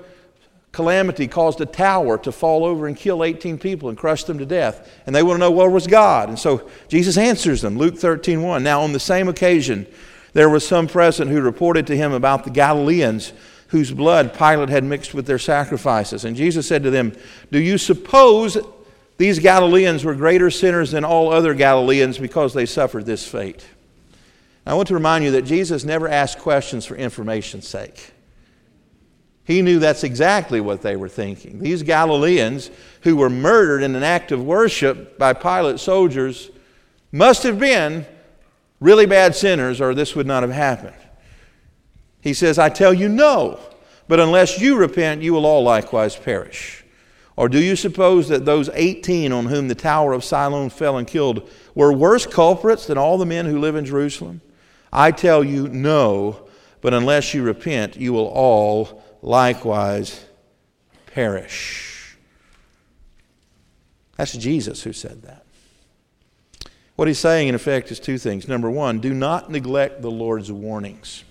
calamity 0.71 1.27
caused 1.27 1.61
a 1.61 1.65
tower 1.65 2.17
to 2.19 2.31
fall 2.31 2.63
over 2.63 2.87
and 2.87 2.95
kill 2.95 3.23
18 3.23 3.57
people 3.57 3.89
and 3.89 3.97
crush 3.97 4.23
them 4.23 4.37
to 4.37 4.45
death. 4.45 4.89
And 5.05 5.15
they 5.15 5.23
want 5.23 5.35
to 5.35 5.39
know 5.39 5.51
where 5.51 5.69
was 5.69 5.87
God. 5.87 6.29
And 6.29 6.37
so 6.37 6.69
Jesus 6.87 7.17
answers 7.17 7.61
them, 7.61 7.77
Luke 7.77 7.97
13 7.97 8.41
1. 8.41 8.63
Now, 8.63 8.81
on 8.81 8.93
the 8.93 8.99
same 8.99 9.27
occasion, 9.27 9.87
there 10.33 10.49
was 10.49 10.67
some 10.67 10.87
present 10.87 11.31
who 11.31 11.41
reported 11.41 11.87
to 11.87 11.97
him 11.97 12.11
about 12.11 12.43
the 12.43 12.51
Galileans 12.51 13.33
whose 13.69 13.91
blood 13.91 14.33
Pilate 14.33 14.69
had 14.69 14.83
mixed 14.83 15.13
with 15.13 15.25
their 15.25 15.39
sacrifices. 15.39 16.25
And 16.25 16.35
Jesus 16.35 16.67
said 16.67 16.83
to 16.83 16.89
them, 16.89 17.15
Do 17.51 17.59
you 17.59 17.77
suppose 17.77 18.57
these 19.17 19.39
Galileans 19.39 20.03
were 20.03 20.15
greater 20.15 20.49
sinners 20.49 20.91
than 20.91 21.05
all 21.05 21.31
other 21.31 21.53
Galileans 21.53 22.17
because 22.17 22.53
they 22.53 22.65
suffered 22.65 23.05
this 23.05 23.27
fate? 23.27 23.65
I 24.65 24.73
want 24.73 24.87
to 24.89 24.93
remind 24.93 25.23
you 25.23 25.31
that 25.31 25.43
Jesus 25.43 25.83
never 25.83 26.07
asked 26.07 26.39
questions 26.39 26.85
for 26.85 26.95
information's 26.95 27.67
sake. 27.67 28.11
He 29.49 29.63
knew 29.63 29.79
that's 29.79 30.03
exactly 30.03 30.61
what 30.61 30.83
they 30.83 30.95
were 30.95 31.09
thinking. 31.09 31.57
These 31.57 31.81
Galileans 31.81 32.69
who 33.01 33.15
were 33.15 33.31
murdered 33.31 33.81
in 33.81 33.95
an 33.95 34.03
act 34.03 34.31
of 34.31 34.43
worship 34.43 35.17
by 35.17 35.33
Pilate's 35.33 35.81
soldiers 35.81 36.51
must 37.11 37.41
have 37.41 37.57
been 37.57 38.05
really 38.79 39.07
bad 39.07 39.33
sinners, 39.33 39.81
or 39.81 39.95
this 39.95 40.15
would 40.15 40.27
not 40.27 40.43
have 40.43 40.51
happened. 40.51 40.93
He 42.21 42.35
says, 42.35 42.59
I 42.59 42.69
tell 42.69 42.93
you 42.93 43.09
no, 43.09 43.59
but 44.07 44.19
unless 44.19 44.61
you 44.61 44.77
repent, 44.77 45.23
you 45.23 45.33
will 45.33 45.47
all 45.47 45.63
likewise 45.63 46.15
perish. 46.15 46.85
Or 47.35 47.49
do 47.49 47.57
you 47.57 47.75
suppose 47.75 48.27
that 48.27 48.45
those 48.45 48.69
18 48.75 49.31
on 49.31 49.47
whom 49.47 49.67
the 49.67 49.73
Tower 49.73 50.13
of 50.13 50.23
Siloam 50.23 50.69
fell 50.69 50.95
and 50.95 51.07
killed 51.07 51.49
were 51.73 51.91
worse 51.91 52.27
culprits 52.27 52.85
than 52.85 52.99
all 52.99 53.17
the 53.17 53.25
men 53.25 53.47
who 53.47 53.57
live 53.57 53.75
in 53.75 53.85
Jerusalem? 53.85 54.41
I 54.93 55.09
tell 55.09 55.43
you, 55.43 55.67
no, 55.69 56.47
but 56.81 56.93
unless 56.93 57.33
you 57.33 57.41
repent, 57.41 57.97
you 57.97 58.13
will 58.13 58.27
all 58.27 58.98
likewise 59.21 60.25
perish. 61.07 62.17
That's 64.17 64.33
Jesus 64.33 64.83
who 64.83 64.93
said 64.93 65.23
that. 65.23 65.45
What 66.95 67.07
he's 67.07 67.19
saying, 67.19 67.47
in 67.47 67.55
effect, 67.55 67.91
is 67.91 67.99
two 67.99 68.17
things. 68.17 68.47
Number 68.47 68.69
one, 68.69 68.99
do 68.99 69.13
not 69.13 69.49
neglect 69.49 70.01
the 70.01 70.11
Lord's 70.11 70.51
warnings. 70.51 71.23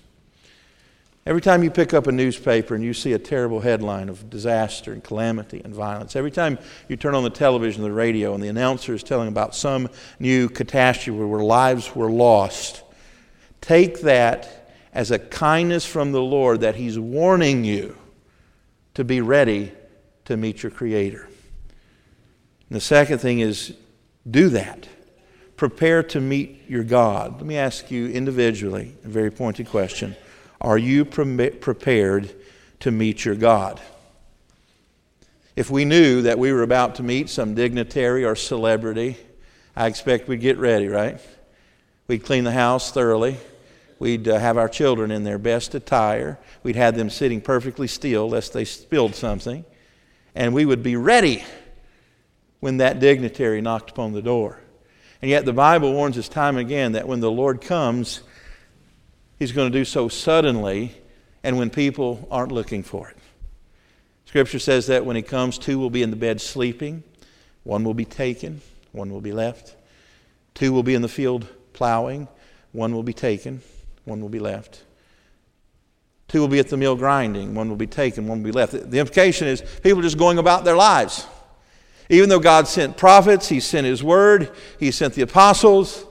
Every 1.25 1.41
time 1.41 1.61
you 1.61 1.69
pick 1.69 1.93
up 1.93 2.07
a 2.07 2.11
newspaper 2.11 2.73
and 2.73 2.83
you 2.83 2.93
see 2.93 3.13
a 3.13 3.19
terrible 3.19 3.59
headline 3.59 4.09
of 4.09 4.31
disaster 4.31 4.93
and 4.93 5.03
calamity 5.03 5.61
and 5.63 5.75
violence, 5.75 6.15
every 6.15 6.31
time 6.31 6.57
you 6.87 6.97
turn 6.97 7.13
on 7.13 7.23
the 7.23 7.29
television 7.29 7.83
or 7.83 7.89
the 7.89 7.93
radio 7.93 8.33
and 8.33 8.41
the 8.41 8.47
announcer 8.47 8.95
is 8.95 9.03
telling 9.03 9.27
about 9.27 9.53
some 9.53 9.87
new 10.17 10.49
catastrophe 10.49 11.21
where 11.21 11.43
lives 11.43 11.95
were 11.95 12.09
lost, 12.09 12.81
Take 13.61 14.01
that 14.01 14.58
as 14.93 15.11
a 15.11 15.19
kindness 15.19 15.85
from 15.85 16.11
the 16.11 16.21
Lord 16.21 16.61
that 16.61 16.75
He's 16.75 16.97
warning 16.97 17.63
you 17.63 17.97
to 18.95 19.03
be 19.03 19.21
ready 19.21 19.71
to 20.25 20.37
meet 20.37 20.63
your 20.63 20.71
Creator. 20.71 21.27
And 22.69 22.75
the 22.75 22.81
second 22.81 23.19
thing 23.19 23.39
is 23.39 23.75
do 24.29 24.49
that. 24.49 24.87
Prepare 25.57 26.03
to 26.03 26.21
meet 26.21 26.63
your 26.69 26.83
God. 26.83 27.33
Let 27.33 27.45
me 27.45 27.57
ask 27.57 27.91
you 27.91 28.07
individually 28.07 28.95
a 29.03 29.07
very 29.07 29.31
pointed 29.31 29.67
question 29.67 30.15
Are 30.61 30.77
you 30.77 31.05
pre- 31.05 31.49
prepared 31.49 32.33
to 32.81 32.91
meet 32.91 33.25
your 33.25 33.35
God? 33.35 33.81
If 35.55 35.69
we 35.69 35.83
knew 35.83 36.21
that 36.21 36.39
we 36.39 36.53
were 36.53 36.63
about 36.63 36.95
to 36.95 37.03
meet 37.03 37.29
some 37.29 37.53
dignitary 37.53 38.23
or 38.23 38.35
celebrity, 38.35 39.17
I 39.75 39.87
expect 39.87 40.29
we'd 40.29 40.39
get 40.39 40.57
ready, 40.57 40.87
right? 40.87 41.19
We'd 42.07 42.23
clean 42.23 42.45
the 42.45 42.51
house 42.51 42.91
thoroughly. 42.91 43.37
We'd 43.99 44.27
uh, 44.29 44.39
have 44.39 44.57
our 44.57 44.69
children 44.69 45.11
in 45.11 45.25
their 45.25 45.37
best 45.37 45.75
attire. 45.75 46.39
We'd 46.63 46.77
have 46.77 46.95
them 46.95 47.09
sitting 47.09 47.41
perfectly 47.41 47.87
still 47.87 48.29
lest 48.29 48.53
they 48.53 48.65
spilled 48.65 49.13
something. 49.13 49.65
And 50.33 50.53
we 50.53 50.65
would 50.65 50.81
be 50.81 50.95
ready 50.95 51.43
when 52.61 52.77
that 52.77 52.99
dignitary 52.99 53.61
knocked 53.61 53.91
upon 53.91 54.13
the 54.13 54.21
door. 54.21 54.59
And 55.21 55.29
yet 55.29 55.45
the 55.45 55.53
Bible 55.53 55.93
warns 55.93 56.17
us 56.17 56.29
time 56.29 56.57
and 56.57 56.65
again 56.65 56.93
that 56.93 57.07
when 57.07 57.19
the 57.19 57.31
Lord 57.31 57.61
comes, 57.61 58.21
He's 59.37 59.51
going 59.53 59.71
to 59.71 59.77
do 59.77 59.85
so 59.85 60.09
suddenly 60.09 60.95
and 61.43 61.57
when 61.57 61.69
people 61.69 62.27
aren't 62.29 62.51
looking 62.51 62.83
for 62.83 63.09
it. 63.09 63.17
Scripture 64.25 64.59
says 64.59 64.87
that 64.87 65.05
when 65.05 65.15
He 65.15 65.21
comes, 65.21 65.57
two 65.57 65.79
will 65.79 65.89
be 65.89 66.03
in 66.03 66.09
the 66.09 66.15
bed 66.15 66.39
sleeping, 66.39 67.03
one 67.63 67.83
will 67.83 67.93
be 67.93 68.05
taken, 68.05 68.61
one 68.91 69.11
will 69.11 69.21
be 69.21 69.31
left. 69.31 69.75
Two 70.53 70.73
will 70.73 70.83
be 70.83 70.93
in 70.93 71.01
the 71.01 71.07
field 71.07 71.47
plowing, 71.73 72.27
one 72.71 72.93
will 72.93 73.03
be 73.03 73.13
taken, 73.13 73.61
one 74.09 74.21
will 74.21 74.29
be 74.29 74.39
left. 74.39 74.83
Two 76.27 76.41
will 76.41 76.47
be 76.47 76.59
at 76.59 76.69
the 76.69 76.77
mill 76.77 76.95
grinding, 76.95 77.55
one 77.55 77.69
will 77.69 77.75
be 77.75 77.87
taken, 77.87 78.27
one 78.27 78.39
will 78.39 78.51
be 78.51 78.51
left. 78.51 78.73
The 78.73 78.99
implication 78.99 79.47
is 79.47 79.61
people 79.81 79.99
are 79.99 80.03
just 80.03 80.17
going 80.17 80.37
about 80.37 80.63
their 80.65 80.75
lives. 80.75 81.25
Even 82.09 82.29
though 82.29 82.39
God 82.39 82.67
sent 82.67 82.97
prophets, 82.97 83.49
He 83.49 83.59
sent 83.59 83.85
His 83.85 84.03
word, 84.03 84.51
He 84.79 84.91
sent 84.91 85.13
the 85.13 85.21
apostles, 85.21 86.05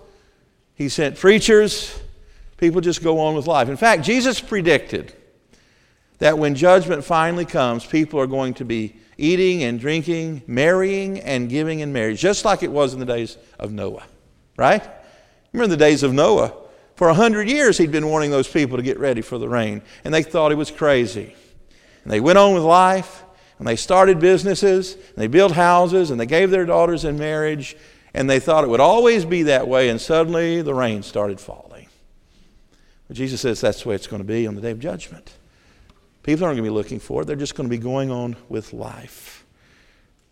He 0.75 0.89
sent 0.89 1.17
preachers, 1.17 1.99
people 2.57 2.81
just 2.81 3.03
go 3.03 3.21
on 3.21 3.35
with 3.35 3.47
life. 3.47 3.69
In 3.69 3.77
fact, 3.77 4.05
Jesus 4.05 4.41
predicted 4.41 5.13
that 6.19 6.39
when 6.39 6.55
judgment 6.55 7.05
finally 7.05 7.45
comes, 7.45 7.87
people 7.87 8.21
are 8.21 8.27
going 8.27 8.55
to 8.55 8.65
be 8.65 8.97
eating 9.17 9.63
and 9.63 9.79
drinking, 9.79 10.43
marrying 10.47 11.21
and 11.21 11.49
giving 11.49 11.81
in 11.81 11.93
marriage, 11.93 12.21
just 12.21 12.45
like 12.45 12.63
it 12.63 12.73
was 12.73 12.93
in 12.93 13.01
the 13.01 13.07
days 13.07 13.37
of 13.59 13.73
Noah. 13.73 14.05
Right? 14.57 14.83
Remember 15.53 15.71
the 15.71 15.77
days 15.77 16.03
of 16.03 16.13
Noah? 16.13 16.53
For 16.99 17.09
a 17.09 17.15
hundred 17.15 17.49
years, 17.49 17.79
he'd 17.79 17.93
been 17.93 18.09
warning 18.09 18.33
those 18.33 18.49
people 18.49 18.77
to 18.77 18.83
get 18.83 18.99
ready 18.99 19.21
for 19.21 19.39
the 19.39 19.49
rain, 19.49 19.83
and 20.03 20.13
they 20.13 20.25
thought 20.25 20.51
he 20.51 20.57
was 20.57 20.73
crazy. 20.73 21.33
And 22.03 22.13
they 22.13 22.19
went 22.19 22.39
on 22.39 22.55
with 22.55 22.65
life, 22.65 23.23
and 23.61 23.69
they 23.69 23.77
started 23.77 24.19
businesses, 24.19 24.95
and 24.95 25.15
they 25.15 25.29
built 25.29 25.53
houses, 25.53 26.11
and 26.11 26.19
they 26.19 26.27
gave 26.27 26.51
their 26.51 26.67
daughters 26.67 27.05
in 27.05 27.17
marriage, 27.17 27.77
and 28.15 28.29
they 28.29 28.41
thought 28.41 28.65
it 28.65 28.67
would 28.71 28.81
always 28.81 29.25
be 29.25 29.45
that 29.45 29.69
way, 29.69 29.91
and 29.91 30.01
suddenly 30.01 30.61
the 30.61 30.75
rain 30.75 31.05
started 31.05 31.39
falling. 31.39 31.87
But 33.07 33.17
Jesus 33.17 33.43
says 33.43 33.61
that's 33.61 33.85
the 33.85 33.91
way 33.91 33.95
it's 33.95 34.09
going 34.09 34.23
to 34.23 34.27
be 34.27 34.49
on 34.49 34.57
the 34.57 34.61
day 34.61 34.73
of 34.73 34.81
judgment. 34.81 35.33
People 36.25 36.47
aren't 36.47 36.57
going 36.57 36.65
to 36.65 36.71
be 36.73 36.75
looking 36.75 36.99
for 36.99 37.23
it, 37.23 37.27
they're 37.27 37.37
just 37.37 37.55
going 37.55 37.71
to 37.71 37.77
be 37.77 37.81
going 37.81 38.11
on 38.11 38.35
with 38.49 38.73
life. 38.73 39.47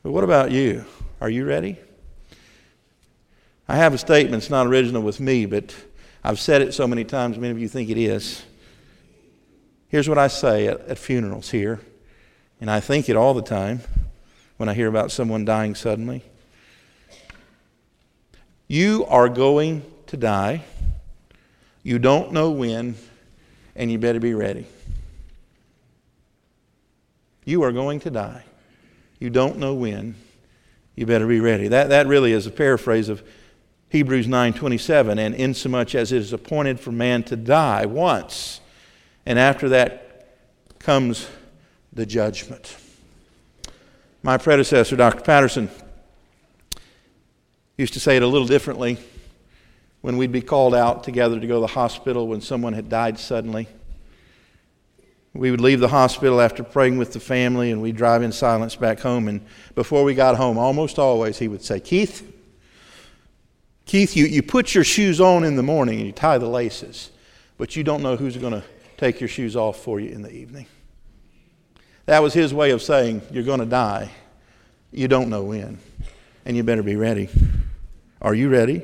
But 0.02 0.10
what 0.10 0.24
about 0.24 0.50
you? 0.50 0.84
Are 1.20 1.30
you 1.30 1.44
ready? 1.44 1.78
I 3.68 3.76
have 3.76 3.94
a 3.94 3.98
statement, 3.98 4.42
it's 4.42 4.50
not 4.50 4.66
original 4.66 5.02
with 5.02 5.20
me, 5.20 5.46
but 5.46 5.72
I've 6.26 6.40
said 6.40 6.60
it 6.60 6.74
so 6.74 6.88
many 6.88 7.04
times, 7.04 7.38
many 7.38 7.52
of 7.52 7.58
you 7.60 7.68
think 7.68 7.88
it 7.88 7.96
is. 7.96 8.42
Here's 9.86 10.08
what 10.08 10.18
I 10.18 10.26
say 10.26 10.66
at, 10.66 10.80
at 10.88 10.98
funerals 10.98 11.50
here, 11.52 11.78
and 12.60 12.68
I 12.68 12.80
think 12.80 13.08
it 13.08 13.14
all 13.14 13.32
the 13.32 13.42
time 13.42 13.82
when 14.56 14.68
I 14.68 14.74
hear 14.74 14.88
about 14.88 15.12
someone 15.12 15.44
dying 15.44 15.76
suddenly. 15.76 16.24
You 18.66 19.06
are 19.06 19.28
going 19.28 19.84
to 20.08 20.16
die. 20.16 20.64
You 21.84 22.00
don't 22.00 22.32
know 22.32 22.50
when, 22.50 22.96
and 23.76 23.92
you 23.92 23.96
better 23.96 24.18
be 24.18 24.34
ready. 24.34 24.66
You 27.44 27.62
are 27.62 27.70
going 27.70 28.00
to 28.00 28.10
die. 28.10 28.42
You 29.20 29.30
don't 29.30 29.58
know 29.58 29.74
when. 29.74 30.16
You 30.96 31.06
better 31.06 31.28
be 31.28 31.38
ready. 31.38 31.68
That, 31.68 31.90
that 31.90 32.08
really 32.08 32.32
is 32.32 32.48
a 32.48 32.50
paraphrase 32.50 33.08
of 33.08 33.22
Hebrews 33.88 34.26
9:27, 34.26 35.18
and 35.18 35.34
insomuch 35.34 35.94
as 35.94 36.12
it 36.12 36.18
is 36.18 36.32
appointed 36.32 36.80
for 36.80 36.92
man 36.92 37.22
to 37.24 37.36
die 37.36 37.86
once, 37.86 38.60
and 39.24 39.38
after 39.38 39.68
that 39.68 40.26
comes 40.78 41.28
the 41.92 42.04
judgment. 42.04 42.76
My 44.22 44.38
predecessor, 44.38 44.96
Dr. 44.96 45.22
Patterson, 45.22 45.70
used 47.76 47.94
to 47.94 48.00
say 48.00 48.16
it 48.16 48.22
a 48.22 48.26
little 48.26 48.46
differently 48.46 48.98
when 50.00 50.16
we'd 50.16 50.32
be 50.32 50.40
called 50.40 50.74
out 50.74 51.04
together 51.04 51.38
to 51.38 51.46
go 51.46 51.54
to 51.54 51.60
the 51.60 51.66
hospital 51.68 52.26
when 52.26 52.40
someone 52.40 52.72
had 52.72 52.88
died 52.88 53.18
suddenly. 53.18 53.68
We 55.32 55.50
would 55.50 55.60
leave 55.60 55.80
the 55.80 55.88
hospital 55.88 56.40
after 56.40 56.62
praying 56.62 56.98
with 56.98 57.12
the 57.12 57.20
family 57.20 57.70
and 57.70 57.82
we'd 57.82 57.96
drive 57.96 58.22
in 58.22 58.32
silence 58.32 58.74
back 58.74 59.00
home. 59.00 59.28
And 59.28 59.42
before 59.74 60.02
we 60.02 60.14
got 60.14 60.36
home, 60.36 60.58
almost 60.58 60.98
always 60.98 61.38
he 61.38 61.48
would 61.48 61.62
say, 61.62 61.80
Keith, 61.80 62.32
Keith, 63.86 64.16
you, 64.16 64.26
you 64.26 64.42
put 64.42 64.74
your 64.74 64.84
shoes 64.84 65.20
on 65.20 65.44
in 65.44 65.54
the 65.54 65.62
morning 65.62 65.98
and 65.98 66.06
you 66.06 66.12
tie 66.12 66.38
the 66.38 66.48
laces, 66.48 67.10
but 67.56 67.76
you 67.76 67.84
don't 67.84 68.02
know 68.02 68.16
who's 68.16 68.36
going 68.36 68.52
to 68.52 68.64
take 68.96 69.20
your 69.20 69.28
shoes 69.28 69.54
off 69.56 69.78
for 69.78 70.00
you 70.00 70.10
in 70.10 70.22
the 70.22 70.32
evening. 70.32 70.66
That 72.06 72.22
was 72.22 72.34
his 72.34 72.52
way 72.52 72.72
of 72.72 72.82
saying, 72.82 73.22
You're 73.30 73.44
going 73.44 73.60
to 73.60 73.66
die. 73.66 74.10
You 74.90 75.08
don't 75.08 75.28
know 75.28 75.44
when. 75.44 75.78
And 76.44 76.56
you 76.56 76.62
better 76.62 76.82
be 76.82 76.96
ready. 76.96 77.28
Are 78.20 78.34
you 78.34 78.48
ready? 78.48 78.82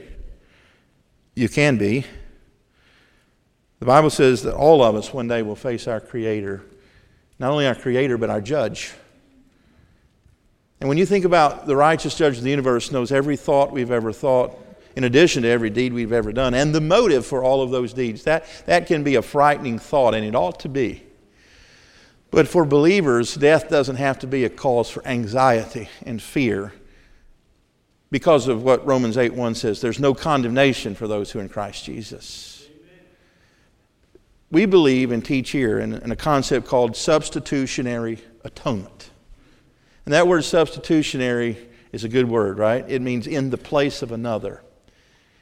You 1.34 1.48
can 1.48 1.78
be. 1.78 2.04
The 3.80 3.86
Bible 3.86 4.10
says 4.10 4.42
that 4.42 4.54
all 4.54 4.82
of 4.84 4.94
us 4.94 5.12
one 5.12 5.26
day 5.26 5.42
will 5.42 5.56
face 5.56 5.88
our 5.88 6.00
Creator. 6.00 6.62
Not 7.38 7.50
only 7.50 7.66
our 7.66 7.74
Creator, 7.74 8.18
but 8.18 8.30
our 8.30 8.40
Judge. 8.40 8.92
And 10.80 10.88
when 10.88 10.98
you 10.98 11.06
think 11.06 11.24
about 11.24 11.66
the 11.66 11.76
righteous 11.76 12.16
Judge 12.16 12.38
of 12.38 12.44
the 12.44 12.50
universe 12.50 12.92
knows 12.92 13.10
every 13.10 13.36
thought 13.36 13.72
we've 13.72 13.90
ever 13.90 14.12
thought, 14.12 14.56
in 14.96 15.04
addition 15.04 15.42
to 15.42 15.48
every 15.48 15.70
deed 15.70 15.92
we've 15.92 16.12
ever 16.12 16.32
done, 16.32 16.54
and 16.54 16.74
the 16.74 16.80
motive 16.80 17.26
for 17.26 17.42
all 17.42 17.62
of 17.62 17.70
those 17.70 17.92
deeds. 17.92 18.24
That, 18.24 18.44
that 18.66 18.86
can 18.86 19.02
be 19.02 19.14
a 19.14 19.22
frightening 19.22 19.78
thought, 19.78 20.14
and 20.14 20.24
it 20.24 20.34
ought 20.34 20.60
to 20.60 20.68
be. 20.68 21.02
But 22.30 22.48
for 22.48 22.64
believers, 22.64 23.34
death 23.34 23.68
doesn't 23.68 23.96
have 23.96 24.18
to 24.20 24.26
be 24.26 24.44
a 24.44 24.48
cause 24.48 24.88
for 24.88 25.06
anxiety 25.06 25.88
and 26.06 26.20
fear 26.20 26.72
because 28.10 28.48
of 28.48 28.62
what 28.62 28.86
Romans 28.86 29.16
8 29.16 29.34
1 29.34 29.54
says 29.54 29.80
there's 29.80 29.98
no 29.98 30.14
condemnation 30.14 30.94
for 30.94 31.08
those 31.08 31.30
who 31.30 31.38
are 31.38 31.42
in 31.42 31.48
Christ 31.48 31.84
Jesus. 31.84 32.66
We 34.50 34.66
believe 34.66 35.12
and 35.12 35.24
teach 35.24 35.50
here 35.50 35.78
in, 35.78 35.94
in 35.94 36.12
a 36.12 36.16
concept 36.16 36.66
called 36.66 36.94
substitutionary 36.94 38.18
atonement. 38.44 39.10
And 40.04 40.12
that 40.12 40.26
word 40.26 40.44
substitutionary 40.44 41.56
is 41.92 42.04
a 42.04 42.08
good 42.08 42.28
word, 42.28 42.58
right? 42.58 42.84
It 42.88 43.00
means 43.00 43.26
in 43.26 43.50
the 43.50 43.58
place 43.58 44.02
of 44.02 44.12
another. 44.12 44.62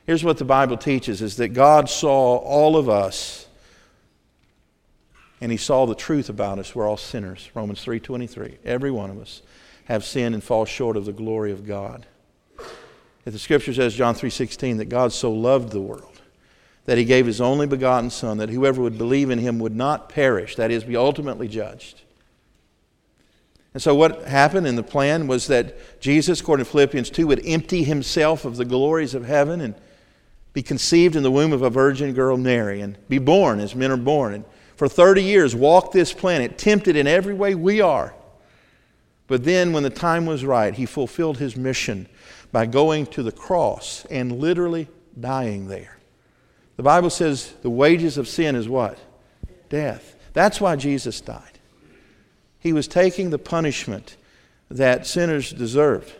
Here's 0.06 0.24
what 0.24 0.38
the 0.38 0.44
Bible 0.44 0.76
teaches 0.76 1.22
is 1.22 1.36
that 1.36 1.48
God 1.48 1.88
saw 1.88 2.36
all 2.36 2.76
of 2.76 2.88
us 2.88 3.46
and 5.40 5.50
he 5.50 5.58
saw 5.58 5.86
the 5.86 5.94
truth 5.94 6.28
about 6.28 6.58
us. 6.58 6.74
We're 6.74 6.88
all 6.88 6.96
sinners. 6.96 7.50
Romans 7.54 7.82
3:23. 7.82 8.58
Every 8.64 8.90
one 8.90 9.10
of 9.10 9.20
us 9.20 9.42
have 9.84 10.04
sinned 10.04 10.34
and 10.34 10.44
fall 10.44 10.64
short 10.64 10.96
of 10.96 11.04
the 11.04 11.12
glory 11.12 11.50
of 11.52 11.66
God. 11.66 12.06
If 13.24 13.32
the 13.32 13.38
scripture 13.38 13.72
says 13.72 13.94
John 13.94 14.14
3:16 14.14 14.78
that 14.78 14.86
God 14.86 15.12
so 15.12 15.32
loved 15.32 15.70
the 15.70 15.80
world 15.80 16.20
that 16.86 16.98
he 16.98 17.04
gave 17.04 17.26
his 17.26 17.40
only 17.40 17.66
begotten 17.66 18.10
son 18.10 18.38
that 18.38 18.48
whoever 18.48 18.82
would 18.82 18.98
believe 18.98 19.30
in 19.30 19.38
him 19.38 19.58
would 19.58 19.76
not 19.76 20.08
perish, 20.08 20.56
that 20.56 20.70
is 20.70 20.84
be 20.84 20.96
ultimately 20.96 21.48
judged. 21.48 22.02
And 23.72 23.82
so, 23.82 23.94
what 23.94 24.24
happened 24.24 24.66
in 24.66 24.74
the 24.74 24.82
plan 24.82 25.28
was 25.28 25.46
that 25.46 26.00
Jesus, 26.00 26.40
according 26.40 26.64
to 26.64 26.70
Philippians 26.70 27.10
2, 27.10 27.28
would 27.28 27.46
empty 27.46 27.84
himself 27.84 28.44
of 28.44 28.56
the 28.56 28.64
glories 28.64 29.14
of 29.14 29.24
heaven 29.24 29.60
and 29.60 29.74
be 30.52 30.62
conceived 30.62 31.16
in 31.16 31.22
the 31.22 31.30
womb 31.30 31.52
of 31.52 31.62
a 31.62 31.70
virgin 31.70 32.12
girl, 32.12 32.36
Mary, 32.36 32.80
and 32.80 32.96
be 33.08 33.18
born 33.18 33.60
as 33.60 33.74
men 33.74 33.90
are 33.90 33.96
born. 33.96 34.34
And 34.34 34.44
for 34.76 34.88
30 34.88 35.22
years, 35.22 35.54
walk 35.54 35.92
this 35.92 36.12
planet, 36.12 36.58
tempted 36.58 36.96
in 36.96 37.06
every 37.06 37.34
way 37.34 37.54
we 37.54 37.80
are. 37.80 38.14
But 39.26 39.44
then, 39.44 39.72
when 39.72 39.84
the 39.84 39.90
time 39.90 40.26
was 40.26 40.44
right, 40.44 40.74
he 40.74 40.86
fulfilled 40.86 41.38
his 41.38 41.56
mission 41.56 42.08
by 42.50 42.66
going 42.66 43.06
to 43.06 43.22
the 43.22 43.30
cross 43.30 44.04
and 44.10 44.40
literally 44.40 44.88
dying 45.18 45.68
there. 45.68 45.98
The 46.76 46.82
Bible 46.82 47.10
says 47.10 47.52
the 47.62 47.70
wages 47.70 48.18
of 48.18 48.26
sin 48.26 48.56
is 48.56 48.68
what? 48.68 48.98
Death. 49.68 50.16
That's 50.32 50.60
why 50.60 50.76
Jesus 50.76 51.20
died. 51.20 51.60
He 52.58 52.72
was 52.72 52.88
taking 52.88 53.30
the 53.30 53.38
punishment 53.38 54.16
that 54.70 55.06
sinners 55.06 55.50
deserved. 55.52 56.12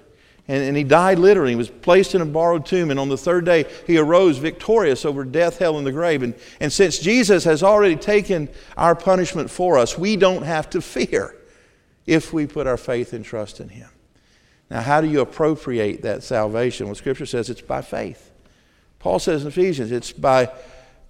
And, 0.48 0.62
and 0.62 0.76
he 0.76 0.84
died 0.84 1.18
literally. 1.18 1.52
He 1.52 1.56
was 1.56 1.70
placed 1.70 2.14
in 2.14 2.20
a 2.20 2.26
borrowed 2.26 2.66
tomb. 2.66 2.90
And 2.90 2.98
on 2.98 3.08
the 3.08 3.16
third 3.16 3.44
day, 3.44 3.66
he 3.86 3.98
arose 3.98 4.38
victorious 4.38 5.04
over 5.04 5.24
death, 5.24 5.58
hell, 5.58 5.78
and 5.78 5.86
the 5.86 5.92
grave. 5.92 6.22
And, 6.22 6.34
and 6.60 6.72
since 6.72 6.98
Jesus 6.98 7.44
has 7.44 7.62
already 7.62 7.96
taken 7.96 8.48
our 8.76 8.94
punishment 8.94 9.50
for 9.50 9.78
us, 9.78 9.96
we 9.96 10.16
don't 10.16 10.42
have 10.42 10.68
to 10.70 10.80
fear 10.80 11.36
if 12.06 12.32
we 12.32 12.46
put 12.46 12.66
our 12.66 12.76
faith 12.76 13.12
and 13.12 13.24
trust 13.24 13.60
in 13.60 13.68
him. 13.68 13.88
Now, 14.70 14.80
how 14.80 15.00
do 15.00 15.08
you 15.08 15.20
appropriate 15.20 16.02
that 16.02 16.22
salvation? 16.22 16.86
Well, 16.86 16.94
Scripture 16.94 17.26
says 17.26 17.50
it's 17.50 17.60
by 17.60 17.82
faith. 17.82 18.30
Paul 19.00 19.18
says 19.18 19.42
in 19.42 19.48
Ephesians, 19.48 19.90
it's 19.90 20.12
by 20.12 20.52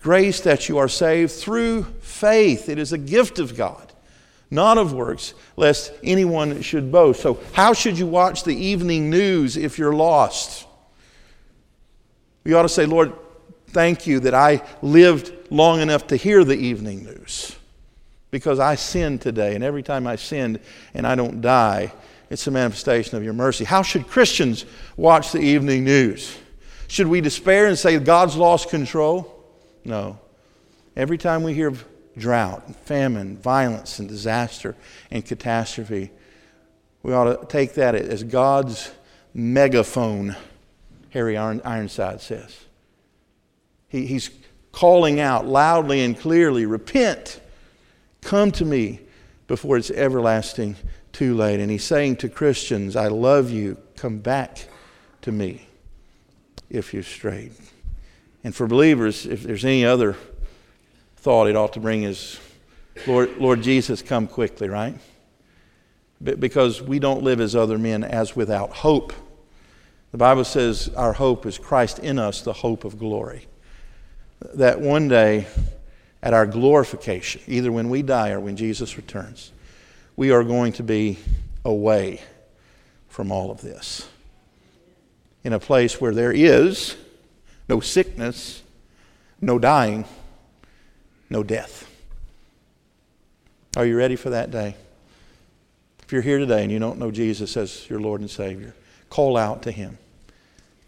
grace 0.00 0.40
that 0.42 0.68
you 0.68 0.78
are 0.78 0.88
saved 0.88 1.32
through 1.32 1.84
faith. 2.00 2.68
It 2.68 2.78
is 2.78 2.92
a 2.92 2.98
gift 2.98 3.38
of 3.38 3.56
God 3.56 3.89
not 4.50 4.78
of 4.78 4.92
works, 4.92 5.34
lest 5.56 5.92
anyone 6.02 6.60
should 6.62 6.90
boast. 6.90 7.20
So, 7.20 7.38
how 7.52 7.72
should 7.72 7.98
you 7.98 8.06
watch 8.06 8.42
the 8.44 8.54
evening 8.54 9.08
news 9.08 9.56
if 9.56 9.78
you're 9.78 9.92
lost? 9.92 10.66
We 12.44 12.54
ought 12.54 12.62
to 12.62 12.68
say, 12.68 12.86
Lord, 12.86 13.12
thank 13.68 14.06
you 14.06 14.20
that 14.20 14.34
I 14.34 14.62
lived 14.82 15.32
long 15.50 15.80
enough 15.80 16.08
to 16.08 16.16
hear 16.16 16.42
the 16.42 16.56
evening 16.56 17.04
news 17.04 17.56
because 18.30 18.58
I 18.58 18.74
sinned 18.74 19.20
today, 19.20 19.54
and 19.54 19.62
every 19.62 19.82
time 19.82 20.06
I 20.06 20.16
sinned 20.16 20.60
and 20.94 21.06
I 21.06 21.14
don't 21.14 21.40
die, 21.40 21.92
it's 22.28 22.46
a 22.46 22.50
manifestation 22.50 23.16
of 23.16 23.24
your 23.24 23.32
mercy. 23.32 23.64
How 23.64 23.82
should 23.82 24.06
Christians 24.06 24.64
watch 24.96 25.32
the 25.32 25.40
evening 25.40 25.84
news? 25.84 26.36
Should 26.86 27.08
we 27.08 27.20
despair 27.20 27.66
and 27.66 27.78
say 27.78 27.98
God's 27.98 28.36
lost 28.36 28.68
control? 28.68 29.44
No. 29.84 30.18
Every 30.96 31.18
time 31.18 31.42
we 31.42 31.54
hear 31.54 31.72
drought, 32.20 32.62
and 32.66 32.76
famine, 32.76 33.36
violence, 33.36 33.98
and 33.98 34.08
disaster 34.08 34.76
and 35.10 35.24
catastrophe, 35.24 36.10
we 37.02 37.12
ought 37.12 37.40
to 37.40 37.46
take 37.46 37.74
that 37.74 37.94
as 37.94 38.22
God's 38.22 38.92
megaphone, 39.34 40.36
Harry 41.10 41.36
Ironside 41.36 42.20
says. 42.20 42.64
He, 43.88 44.06
he's 44.06 44.30
calling 44.72 45.18
out 45.18 45.46
loudly 45.46 46.02
and 46.04 46.18
clearly 46.18 46.66
Repent, 46.66 47.40
come 48.20 48.52
to 48.52 48.64
me 48.64 49.00
before 49.46 49.76
it's 49.76 49.90
everlasting 49.90 50.76
too 51.12 51.34
late. 51.34 51.58
And 51.58 51.70
he's 51.70 51.84
saying 51.84 52.16
to 52.16 52.28
Christians, 52.28 52.94
I 52.94 53.08
love 53.08 53.50
you, 53.50 53.76
come 53.96 54.18
back 54.18 54.68
to 55.22 55.32
me 55.32 55.66
if 56.68 56.94
you've 56.94 57.08
strayed. 57.08 57.52
And 58.44 58.54
for 58.54 58.66
believers, 58.66 59.26
if 59.26 59.42
there's 59.42 59.64
any 59.64 59.84
other 59.84 60.16
thought 61.20 61.48
it 61.48 61.56
ought 61.56 61.74
to 61.74 61.80
bring 61.80 62.04
is, 62.04 62.40
Lord, 63.06 63.36
Lord 63.36 63.62
Jesus, 63.62 64.00
come 64.00 64.26
quickly, 64.26 64.70
right? 64.70 64.94
Because 66.22 66.80
we 66.80 66.98
don't 66.98 67.22
live 67.22 67.40
as 67.40 67.54
other 67.54 67.78
men 67.78 68.04
as 68.04 68.34
without 68.34 68.70
hope. 68.70 69.12
The 70.12 70.18
Bible 70.18 70.44
says 70.44 70.88
our 70.96 71.12
hope 71.12 71.44
is 71.44 71.58
Christ 71.58 71.98
in 71.98 72.18
us, 72.18 72.40
the 72.40 72.54
hope 72.54 72.84
of 72.84 72.98
glory. 72.98 73.46
That 74.54 74.80
one 74.80 75.08
day, 75.08 75.46
at 76.22 76.32
our 76.32 76.46
glorification, 76.46 77.42
either 77.46 77.70
when 77.70 77.90
we 77.90 78.02
die 78.02 78.30
or 78.30 78.40
when 78.40 78.56
Jesus 78.56 78.96
returns, 78.96 79.52
we 80.16 80.30
are 80.30 80.42
going 80.42 80.72
to 80.74 80.82
be 80.82 81.18
away 81.66 82.22
from 83.08 83.30
all 83.30 83.50
of 83.50 83.60
this. 83.60 84.08
In 85.44 85.52
a 85.52 85.60
place 85.60 86.00
where 86.00 86.12
there 86.12 86.32
is 86.32 86.96
no 87.68 87.80
sickness, 87.80 88.62
no 89.40 89.58
dying, 89.58 90.06
no 91.30 91.42
death. 91.42 91.88
Are 93.76 93.86
you 93.86 93.96
ready 93.96 94.16
for 94.16 94.30
that 94.30 94.50
day? 94.50 94.74
If 96.02 96.12
you're 96.12 96.22
here 96.22 96.38
today 96.38 96.64
and 96.64 96.72
you 96.72 96.80
don't 96.80 96.98
know 96.98 97.12
Jesus 97.12 97.56
as 97.56 97.88
your 97.88 98.00
Lord 98.00 98.20
and 98.20 98.28
Savior, 98.28 98.74
call 99.08 99.36
out 99.36 99.62
to 99.62 99.70
Him. 99.70 99.96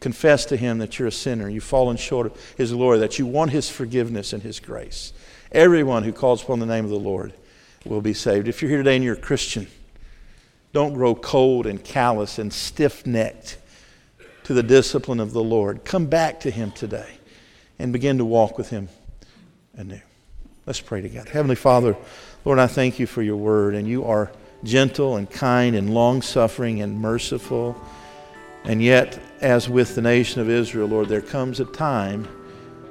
Confess 0.01 0.45
to 0.47 0.57
Him 0.57 0.79
that 0.79 0.99
you're 0.99 1.07
a 1.07 1.13
sinner, 1.13 1.49
you've 1.49 1.63
fallen 1.63 1.97
short 1.97 2.27
of 2.27 2.55
His 2.57 2.73
glory, 2.73 2.99
that 2.99 3.21
you 3.21 3.27
want 3.27 3.53
His 3.53 3.71
forgiveness 3.71 4.33
and 4.33 4.43
His 4.43 4.59
grace. 4.59 5.13
Everyone 5.53 6.03
who 6.03 6.13
calls 6.13 6.43
upon 6.43 6.59
the 6.59 6.67
name 6.67 6.85
of 6.85 6.91
the 6.91 6.99
Lord 6.99 7.33
will 7.85 8.01
be 8.01 8.15
saved. 8.15 8.49
If 8.49 8.61
you're 8.63 8.69
here 8.69 8.79
today 8.79 8.97
and 8.97 9.05
you're 9.05 9.15
a 9.15 9.21
Christian, 9.21 9.69
don't 10.73 10.95
grow 10.95 11.15
cold 11.15 11.67
and 11.67 11.85
callous 11.85 12.41
and 12.41 12.53
stiff 12.53 13.07
necked 13.07 13.59
to 14.43 14.55
the 14.55 14.63
discipline 14.65 15.21
of 15.21 15.33
the 15.33 15.43
Lord. 15.43 15.85
Come 15.85 16.07
back 16.07 16.41
to 16.41 16.51
Him 16.51 16.73
today 16.73 17.19
and 17.79 17.93
begin 17.93 18.19
to 18.19 18.25
walk 18.25 18.59
with 18.59 18.71
Him 18.71 18.89
anew. 19.77 20.01
Let's 20.65 20.81
pray 20.81 21.01
together. 21.01 21.29
Heavenly 21.31 21.57
Father, 21.57 21.97
Lord, 22.45 22.61
I 22.61 22.69
thank 22.69 23.01
you 23.01 23.07
for 23.07 23.21
your 23.21 23.37
word, 23.37 23.75
and 23.75 23.89
you 23.89 24.05
are 24.05 24.31
gentle 24.63 25.17
and 25.17 25.29
kind 25.29 25.75
and 25.75 25.93
long 25.93 26.23
suffering 26.23 26.81
and 26.83 27.01
merciful. 27.01 27.77
And 28.65 28.81
yet, 28.81 29.19
as 29.41 29.69
with 29.69 29.97
the 29.97 30.03
nation 30.03 30.41
of 30.41 30.49
Israel, 30.49 30.87
Lord, 30.87 31.09
there 31.09 31.21
comes 31.21 31.59
a 31.59 31.65
time 31.65 32.25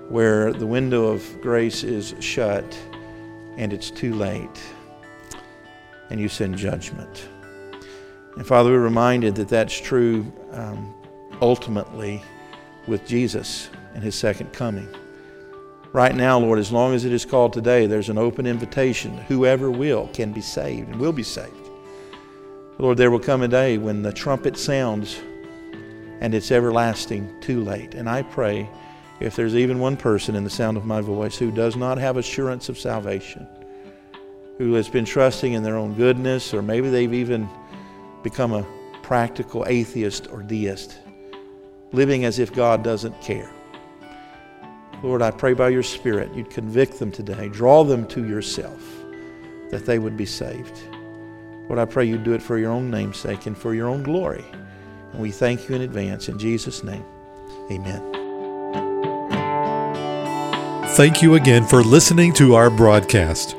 where 0.10 0.52
the 0.52 0.66
window 0.66 1.06
of 1.06 1.24
grace 1.42 1.84
is 1.84 2.14
shut 2.20 2.78
and 3.56 3.72
it's 3.72 3.90
too 3.90 4.14
late, 4.16 4.62
and 6.10 6.20
you 6.20 6.28
send 6.28 6.58
judgment. 6.58 7.30
And 8.36 8.46
Father, 8.46 8.72
we're 8.72 8.80
reminded 8.80 9.36
that 9.36 9.48
that's 9.48 9.80
true 9.80 10.30
um, 10.52 10.94
ultimately 11.42 12.22
with 12.88 13.06
Jesus 13.08 13.70
and 13.94 14.04
his 14.04 14.16
second 14.16 14.52
coming. 14.52 14.94
Right 15.94 16.16
now, 16.16 16.40
Lord, 16.40 16.58
as 16.58 16.72
long 16.72 16.94
as 16.94 17.04
it 17.04 17.12
is 17.12 17.26
called 17.26 17.52
today, 17.52 17.86
there's 17.86 18.08
an 18.08 18.18
open 18.18 18.48
invitation. 18.48 19.18
Whoever 19.28 19.70
will 19.70 20.08
can 20.14 20.32
be 20.32 20.40
saved 20.40 20.90
and 20.90 21.00
will 21.00 21.12
be 21.12 21.24
saved. 21.24 21.70
Lord, 22.78 22.98
there 22.98 23.12
will 23.12 23.20
come 23.20 23.42
a 23.42 23.48
day 23.50 23.78
when 23.78 24.02
the 24.02 24.14
trumpet 24.14 24.58
sounds 24.58 25.20
and 26.22 26.34
it's 26.34 26.52
everlasting 26.52 27.30
too 27.42 27.62
late. 27.64 27.94
And 27.94 28.10
I 28.10 28.22
pray 28.22 28.70
if 29.20 29.36
there's 29.36 29.56
even 29.56 29.80
one 29.80 29.98
person 29.98 30.36
in 30.36 30.46
the 30.46 30.50
sound 30.50 30.78
of 30.78 30.86
my 30.86 31.02
voice 31.02 31.38
who 31.38 31.52
does 31.52 31.76
not 31.76 31.98
have 31.98 32.16
assurance 32.16 32.70
of 32.70 32.80
salvation, 32.80 33.46
who 34.58 34.74
has 34.76 34.88
been 34.88 35.04
trusting 35.04 35.54
in 35.54 35.62
their 35.62 35.76
own 35.76 35.94
goodness, 35.96 36.54
or 36.54 36.62
maybe 36.62 36.90
they've 36.90 37.14
even 37.14 37.50
become 38.24 38.54
a 38.54 38.66
practical 39.04 39.66
atheist 39.68 40.28
or 40.32 40.42
deist, 40.42 41.00
living 41.92 42.24
as 42.24 42.40
if 42.40 42.54
God 42.54 42.82
doesn't 42.82 43.20
care. 43.22 43.52
Lord, 45.04 45.22
I 45.22 45.32
pray 45.32 45.54
by 45.54 45.70
your 45.70 45.84
Spirit 45.84 46.34
you'd 46.36 46.50
convict 46.50 47.00
them 47.00 47.12
today, 47.12 47.50
draw 47.50 47.84
them 47.84 48.08
to 48.08 48.26
yourself, 48.26 48.80
that 49.70 49.86
they 49.86 49.98
would 50.00 50.16
be 50.16 50.26
saved. 50.26 50.80
Lord, 51.68 51.80
I 51.80 51.86
pray 51.86 52.06
you'd 52.06 52.24
do 52.24 52.34
it 52.34 52.42
for 52.42 52.58
your 52.58 52.72
own 52.72 52.92
namesake 52.92 53.46
and 53.46 53.58
for 53.58 53.74
your 53.74 53.88
own 53.88 54.04
glory. 54.04 54.46
And 55.14 55.22
we 55.22 55.32
thank 55.32 55.68
you 55.68 55.76
in 55.76 55.82
advance. 55.82 56.30
In 56.30 56.38
Jesus' 56.38 56.84
name, 56.84 57.04
amen. 57.72 58.02
Thank 60.96 61.22
you 61.22 61.36
again 61.36 61.66
for 61.66 61.82
listening 61.82 62.34
to 62.34 62.56
our 62.56 62.70
broadcast. 62.70 63.52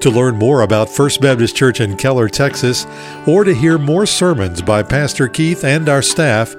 To 0.00 0.10
learn 0.10 0.36
more 0.36 0.62
about 0.62 0.88
First 0.88 1.20
Baptist 1.20 1.54
Church 1.54 1.80
in 1.80 1.96
Keller, 1.96 2.28
Texas, 2.28 2.86
or 3.26 3.44
to 3.44 3.52
hear 3.52 3.78
more 3.78 4.06
sermons 4.06 4.62
by 4.62 4.82
Pastor 4.82 5.28
Keith 5.28 5.64
and 5.64 5.88
our 5.88 6.02
staff, 6.02 6.54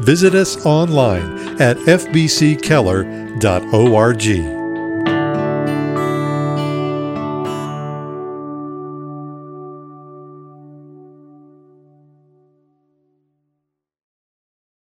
visit 0.00 0.34
us 0.34 0.64
online 0.64 1.60
at 1.60 1.76
fbckeller.org. 1.78 4.63